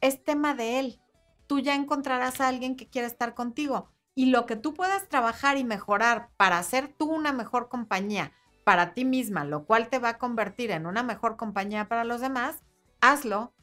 [0.01, 1.01] es tema de él.
[1.47, 3.91] Tú ya encontrarás a alguien que quiera estar contigo.
[4.15, 8.33] Y lo que tú puedas trabajar y mejorar para ser tú una mejor compañía
[8.65, 12.21] para ti misma, lo cual te va a convertir en una mejor compañía para los
[12.21, 12.65] demás,
[13.01, 13.55] hazlo.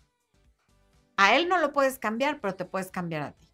[1.17, 3.52] A él no lo puedes cambiar, pero te puedes cambiar a ti.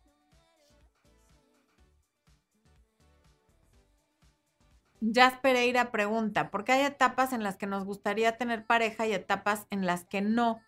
[5.02, 9.14] Jazz Pereira pregunta, ¿por qué hay etapas en las que nos gustaría tener pareja y
[9.14, 10.60] etapas en las que no?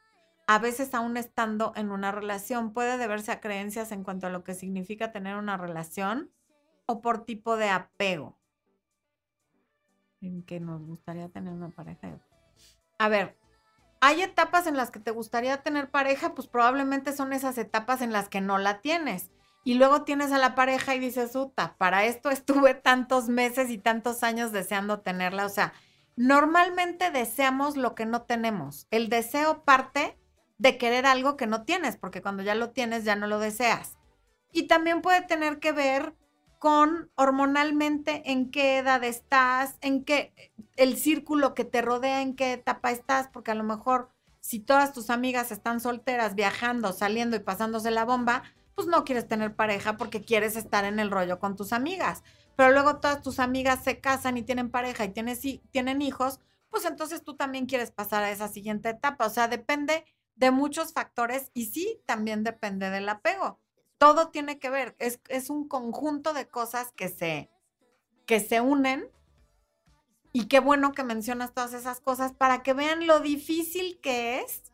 [0.48, 4.44] A veces aún estando en una relación, ¿puede deberse a creencias en cuanto a lo
[4.44, 6.32] que significa tener una relación
[6.86, 8.38] o por tipo de apego?
[10.22, 12.18] En que nos gustaría tener una pareja.
[13.00, 13.38] A ver,
[14.00, 18.14] hay etapas en las que te gustaría tener pareja, pues probablemente son esas etapas en
[18.14, 19.30] las que no la tienes
[19.64, 23.78] y luego tienes a la pareja y dices, uta, para esto estuve tantos meses y
[23.78, 25.46] tantos años deseando tenerla.
[25.46, 25.74] O sea,
[26.16, 28.88] normalmente deseamos lo que no tenemos.
[28.92, 30.18] El deseo parte
[30.58, 33.98] de querer algo que no tienes, porque cuando ya lo tienes ya no lo deseas.
[34.52, 36.16] Y también puede tener que ver
[36.60, 42.54] con hormonalmente en qué edad estás, en qué el círculo que te rodea, en qué
[42.54, 44.10] etapa estás, porque a lo mejor
[44.42, 48.44] si todas tus amigas están solteras, viajando, saliendo y pasándose la bomba,
[48.76, 52.24] pues no quieres tener pareja porque quieres estar en el rollo con tus amigas.
[52.56, 55.42] Pero luego todas tus amigas se casan y tienen pareja y tienes,
[55.72, 59.26] tienen hijos, pues entonces tú también quieres pasar a esa siguiente etapa.
[59.26, 60.06] O sea, depende
[60.36, 63.60] de muchos factores y sí, también depende del apego.
[63.98, 67.52] Todo tiene que ver, es, es un conjunto de cosas que se,
[68.26, 69.10] que se unen
[70.34, 74.71] y qué bueno que mencionas todas esas cosas para que vean lo difícil que es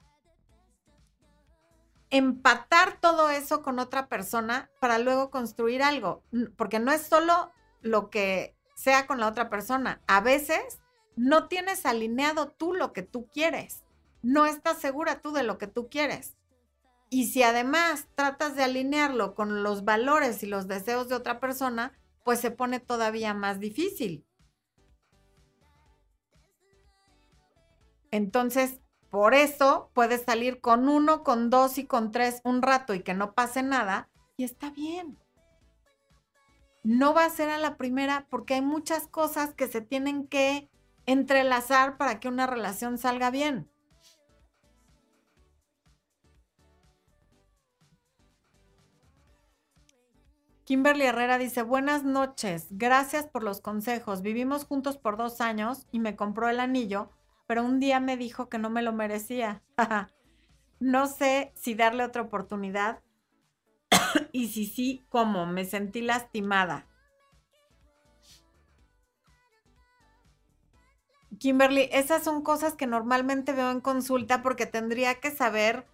[2.10, 6.24] empatar todo eso con otra persona para luego construir algo,
[6.56, 7.52] porque no es solo
[7.82, 10.80] lo que sea con la otra persona, a veces
[11.16, 13.84] no tienes alineado tú lo que tú quieres,
[14.22, 16.36] no estás segura tú de lo que tú quieres.
[17.10, 21.98] Y si además tratas de alinearlo con los valores y los deseos de otra persona,
[22.26, 24.26] pues se pone todavía más difícil.
[28.12, 33.02] Entonces, por eso puedes salir con uno, con dos y con tres un rato y
[33.02, 35.18] que no pase nada y está bien.
[36.84, 40.70] No va a ser a la primera porque hay muchas cosas que se tienen que
[41.06, 43.70] entrelazar para que una relación salga bien.
[50.66, 54.22] Kimberly Herrera dice, buenas noches, gracias por los consejos.
[54.22, 57.10] Vivimos juntos por dos años y me compró el anillo
[57.48, 59.64] pero un día me dijo que no me lo merecía.
[60.80, 63.02] no sé si darle otra oportunidad
[64.32, 65.46] y si sí, cómo.
[65.46, 66.86] Me sentí lastimada.
[71.40, 75.86] Kimberly, esas son cosas que normalmente veo en consulta porque tendría que saber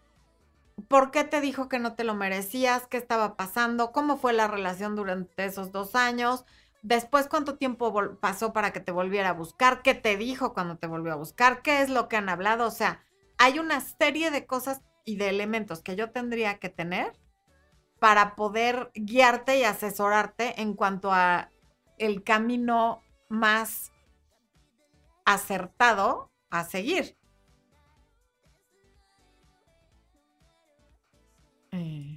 [0.87, 4.47] por qué te dijo que no te lo merecías, qué estaba pasando, cómo fue la
[4.47, 6.45] relación durante esos dos años,
[6.83, 9.81] Después, ¿cuánto tiempo pasó para que te volviera a buscar?
[9.81, 11.61] ¿Qué te dijo cuando te volvió a buscar?
[11.61, 12.67] ¿Qué es lo que han hablado?
[12.67, 13.05] O sea,
[13.37, 17.13] hay una serie de cosas y de elementos que yo tendría que tener
[17.99, 21.49] para poder guiarte y asesorarte en cuanto a
[21.97, 23.93] el camino más
[25.25, 27.17] acertado a seguir.
[31.71, 32.12] Eh.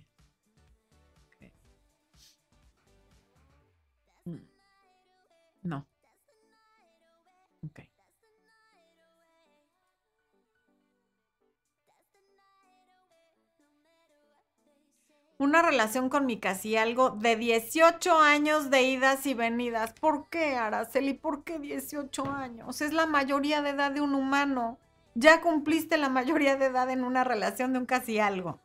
[15.38, 19.92] Una relación con mi casi algo de 18 años de idas y venidas.
[19.92, 21.12] ¿Por qué, Araceli?
[21.12, 22.80] ¿Por qué 18 años?
[22.80, 24.78] Es la mayoría de edad de un humano.
[25.14, 28.60] Ya cumpliste la mayoría de edad en una relación de un casi algo.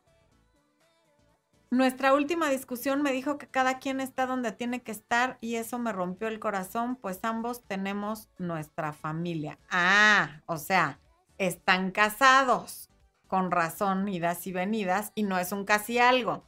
[1.72, 5.78] Nuestra última discusión me dijo que cada quien está donde tiene que estar y eso
[5.78, 9.57] me rompió el corazón, pues ambos tenemos nuestra familia.
[9.69, 10.99] Ah, o sea,
[11.38, 12.89] están casados,
[13.28, 16.43] con razón, idas y venidas, y no es un casi algo.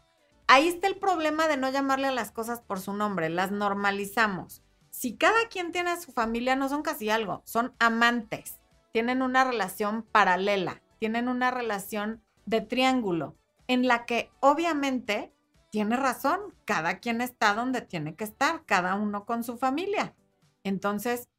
[0.54, 4.62] Ahí está el problema de no llamarle a las cosas por su nombre, las normalizamos.
[4.91, 8.60] Si cada quien tiene a su familia, no son casi algo, son amantes,
[8.91, 13.36] tienen una relación paralela, tienen una relación de triángulo,
[13.66, 15.34] en la que obviamente
[15.72, 20.14] tiene razón, cada quien está donde tiene que estar, cada uno con su familia.
[20.64, 21.30] Entonces,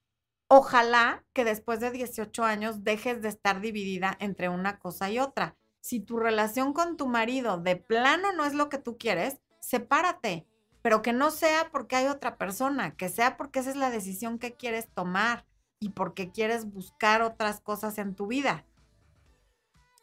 [0.48, 5.54] ojalá que después de 18 años dejes de estar dividida entre una cosa y otra
[5.84, 10.46] si tu relación con tu marido de plano no es lo que tú quieres, sepárate,
[10.80, 14.38] pero que no sea porque hay otra persona, que sea porque esa es la decisión
[14.38, 15.44] que quieres tomar
[15.80, 18.64] y porque quieres buscar otras cosas en tu vida.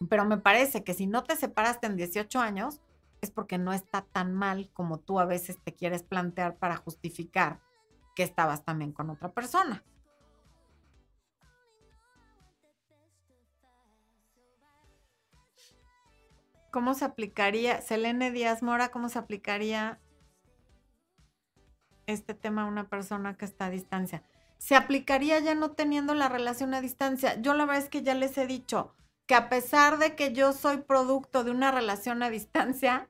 [0.08, 2.80] Pero me parece que si no te separaste en 18 años,
[3.22, 7.60] es porque no está tan mal como tú a veces te quieres plantear para justificar
[8.16, 9.84] que estabas también con otra persona.
[16.72, 20.00] ¿Cómo se aplicaría, Selene Díaz Mora, cómo se aplicaría
[22.08, 24.24] este tema a una persona que está a distancia?
[24.58, 27.40] Se aplicaría ya no teniendo la relación a distancia.
[27.42, 28.96] Yo la verdad es que ya les he dicho
[29.26, 33.10] que a pesar de que yo soy producto de una relación a distancia,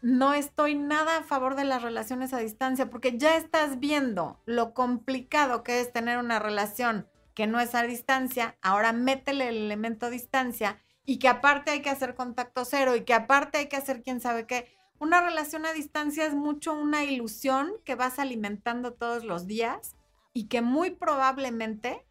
[0.00, 4.72] no estoy nada a favor de las relaciones a distancia porque ya estás viendo lo
[4.72, 8.56] complicado que es tener una relación que no es a distancia.
[8.62, 10.78] Ahora métele el elemento distancia
[11.08, 14.20] y que aparte hay que hacer contacto cero y que aparte hay que hacer quién
[14.20, 14.70] sabe qué.
[14.98, 19.96] Una relación a distancia es mucho una ilusión que vas alimentando todos los días
[20.34, 22.06] y que muy probablemente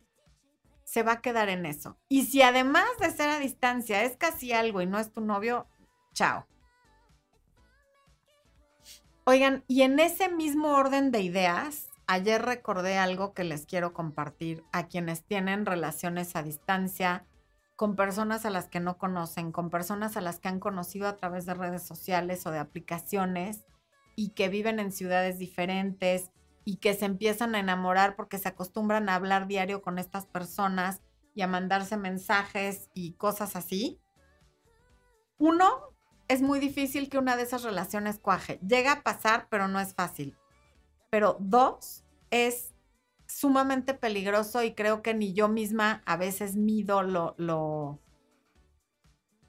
[0.83, 1.95] se va a quedar en eso.
[2.09, 5.67] Y si además de ser a distancia es casi algo y no es tu novio,
[6.15, 6.47] chao.
[9.25, 14.63] Oigan, y en ese mismo orden de ideas, ayer recordé algo que les quiero compartir
[14.71, 17.27] a quienes tienen relaciones a distancia,
[17.77, 21.15] con personas a las que no conocen, con personas a las que han conocido a
[21.15, 23.65] través de redes sociales o de aplicaciones
[24.15, 26.31] y que viven en ciudades diferentes
[26.65, 31.03] y que se empiezan a enamorar porque se acostumbran a hablar diario con estas personas
[31.35, 34.01] y a mandarse mensajes y cosas así.
[35.37, 35.93] Uno,
[36.27, 38.59] es muy difícil que una de esas relaciones cuaje.
[38.67, 40.35] Llega a pasar, pero no es fácil.
[41.11, 42.73] Pero dos, es
[43.27, 48.01] sumamente peligroso y creo que ni yo misma a veces mido lo, lo,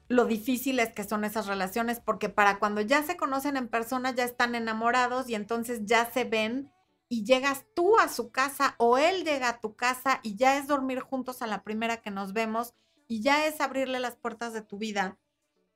[0.07, 4.23] lo difíciles que son esas relaciones, porque para cuando ya se conocen en persona ya
[4.23, 6.71] están enamorados y entonces ya se ven
[7.07, 10.67] y llegas tú a su casa o él llega a tu casa y ya es
[10.67, 12.73] dormir juntos a la primera que nos vemos
[13.07, 15.17] y ya es abrirle las puertas de tu vida.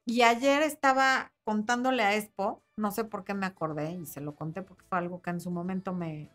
[0.05, 4.35] Y ayer estaba contándole a Expo, no sé por qué me acordé y se lo
[4.35, 6.29] conté porque fue algo que en su momento me,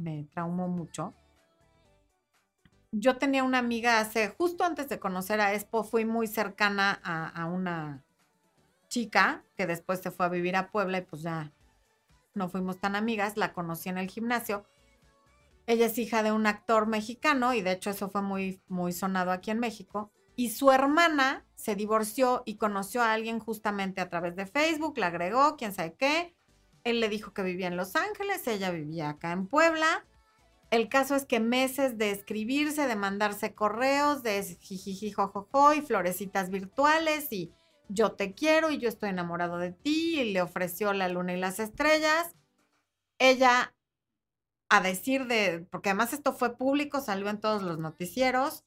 [0.00, 1.14] me traumó mucho.
[2.92, 7.46] Yo tenía una amiga hace, justo antes de conocer a Expo, fui muy cercana a,
[7.46, 8.04] una
[8.88, 11.52] chica que después se fue a vivir a Puebla y pues ya
[12.34, 14.64] no fuimos tan amigas, la conocí en el gimnasio.
[15.66, 19.30] Ella es hija de un actor mexicano y de hecho eso fue muy, muy sonado
[19.30, 20.10] aquí en México.
[20.34, 25.08] Y su hermana se divorció y conoció a alguien justamente a través de Facebook, la
[25.08, 26.34] agregó, quién sabe qué.
[26.84, 30.06] Él le dijo que vivía en Los Ángeles, ella vivía acá en Puebla.
[30.70, 35.12] El caso es que meses de escribirse, de mandarse correos, de jijiji,
[35.76, 37.52] y florecitas virtuales y
[37.88, 41.40] yo te quiero y yo estoy enamorado de ti y le ofreció la luna y
[41.40, 42.36] las estrellas.
[43.18, 43.74] Ella,
[44.68, 48.64] a decir de, porque además esto fue público, salió en todos los noticieros,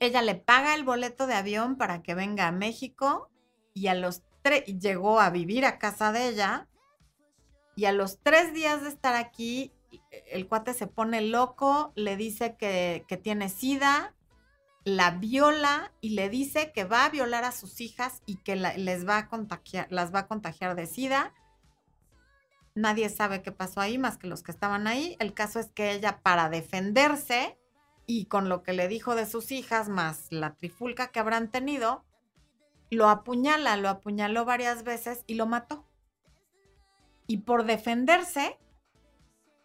[0.00, 3.30] ella le paga el boleto de avión para que venga a México
[3.74, 4.22] y a los
[4.66, 6.68] llegó a vivir a casa de ella
[7.76, 9.72] y a los tres días de estar aquí,
[10.30, 14.14] el cuate se pone loco, le dice que, tiene sida,
[14.84, 19.08] la viola y le dice que va a violar a sus hijas y que les
[19.08, 21.32] va a contagiar, las va a contagiar de sida.
[22.74, 25.16] Nadie sabe qué pasó ahí más que los que estaban ahí.
[25.18, 27.58] El caso es que ella para defenderse
[28.06, 32.04] y con lo que le dijo de sus hijas más la trifulca que habrán tenido,
[32.90, 35.86] lo apuñala, lo apuñaló varias veces y lo mató.
[37.26, 38.58] Y por defenderse,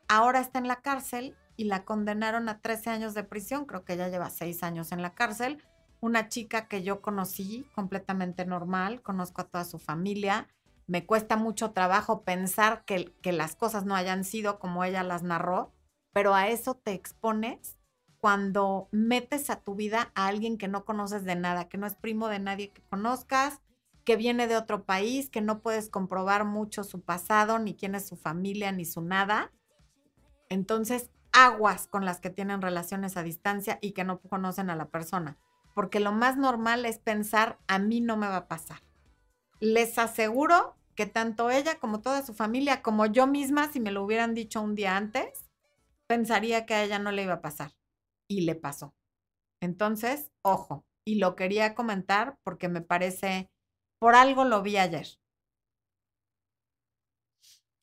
[0.08, 3.98] ahora está en la cárcel y la condenaron a 13 años de prisión, creo que
[3.98, 5.64] ya lleva 6 años en la cárcel.
[6.02, 10.48] Una chica que yo conocí completamente normal, conozco a toda su familia.
[10.86, 15.24] Me cuesta mucho trabajo pensar que, que las cosas no hayan sido como ella las
[15.24, 15.74] narró,
[16.14, 17.78] pero a eso te expones
[18.26, 21.94] cuando metes a tu vida a alguien que no conoces de nada, que no es
[21.94, 23.62] primo de nadie que conozcas,
[24.04, 28.08] que viene de otro país, que no puedes comprobar mucho su pasado, ni quién es
[28.08, 29.52] su familia, ni su nada.
[30.50, 34.90] Entonces, aguas con las que tienen relaciones a distancia y que no conocen a la
[34.90, 35.38] persona,
[35.76, 38.82] porque lo más normal es pensar, a mí no me va a pasar.
[39.60, 44.04] Les aseguro que tanto ella como toda su familia, como yo misma, si me lo
[44.04, 45.52] hubieran dicho un día antes,
[46.08, 47.70] pensaría que a ella no le iba a pasar.
[48.28, 48.96] Y le pasó.
[49.62, 53.50] Entonces, ojo, y lo quería comentar porque me parece
[54.00, 55.08] por algo lo vi ayer.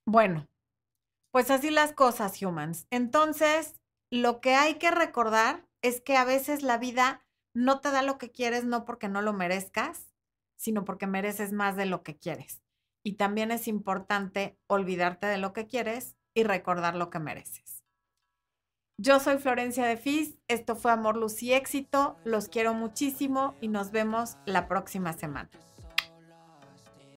[0.07, 0.49] Bueno,
[1.33, 2.87] pues así las cosas, humans.
[2.91, 3.81] Entonces,
[4.11, 7.25] lo que hay que recordar es que a veces la vida
[7.55, 10.13] no te da lo que quieres no porque no lo merezcas,
[10.57, 12.63] sino porque mereces más de lo que quieres.
[13.05, 17.72] Y también es importante olvidarte de lo que quieres y recordar lo que mereces.
[19.05, 23.67] Yo soy Florencia de Fis, esto fue Amor, Luz y Éxito, los quiero muchísimo y
[23.67, 25.51] nos vemos la próxima semana.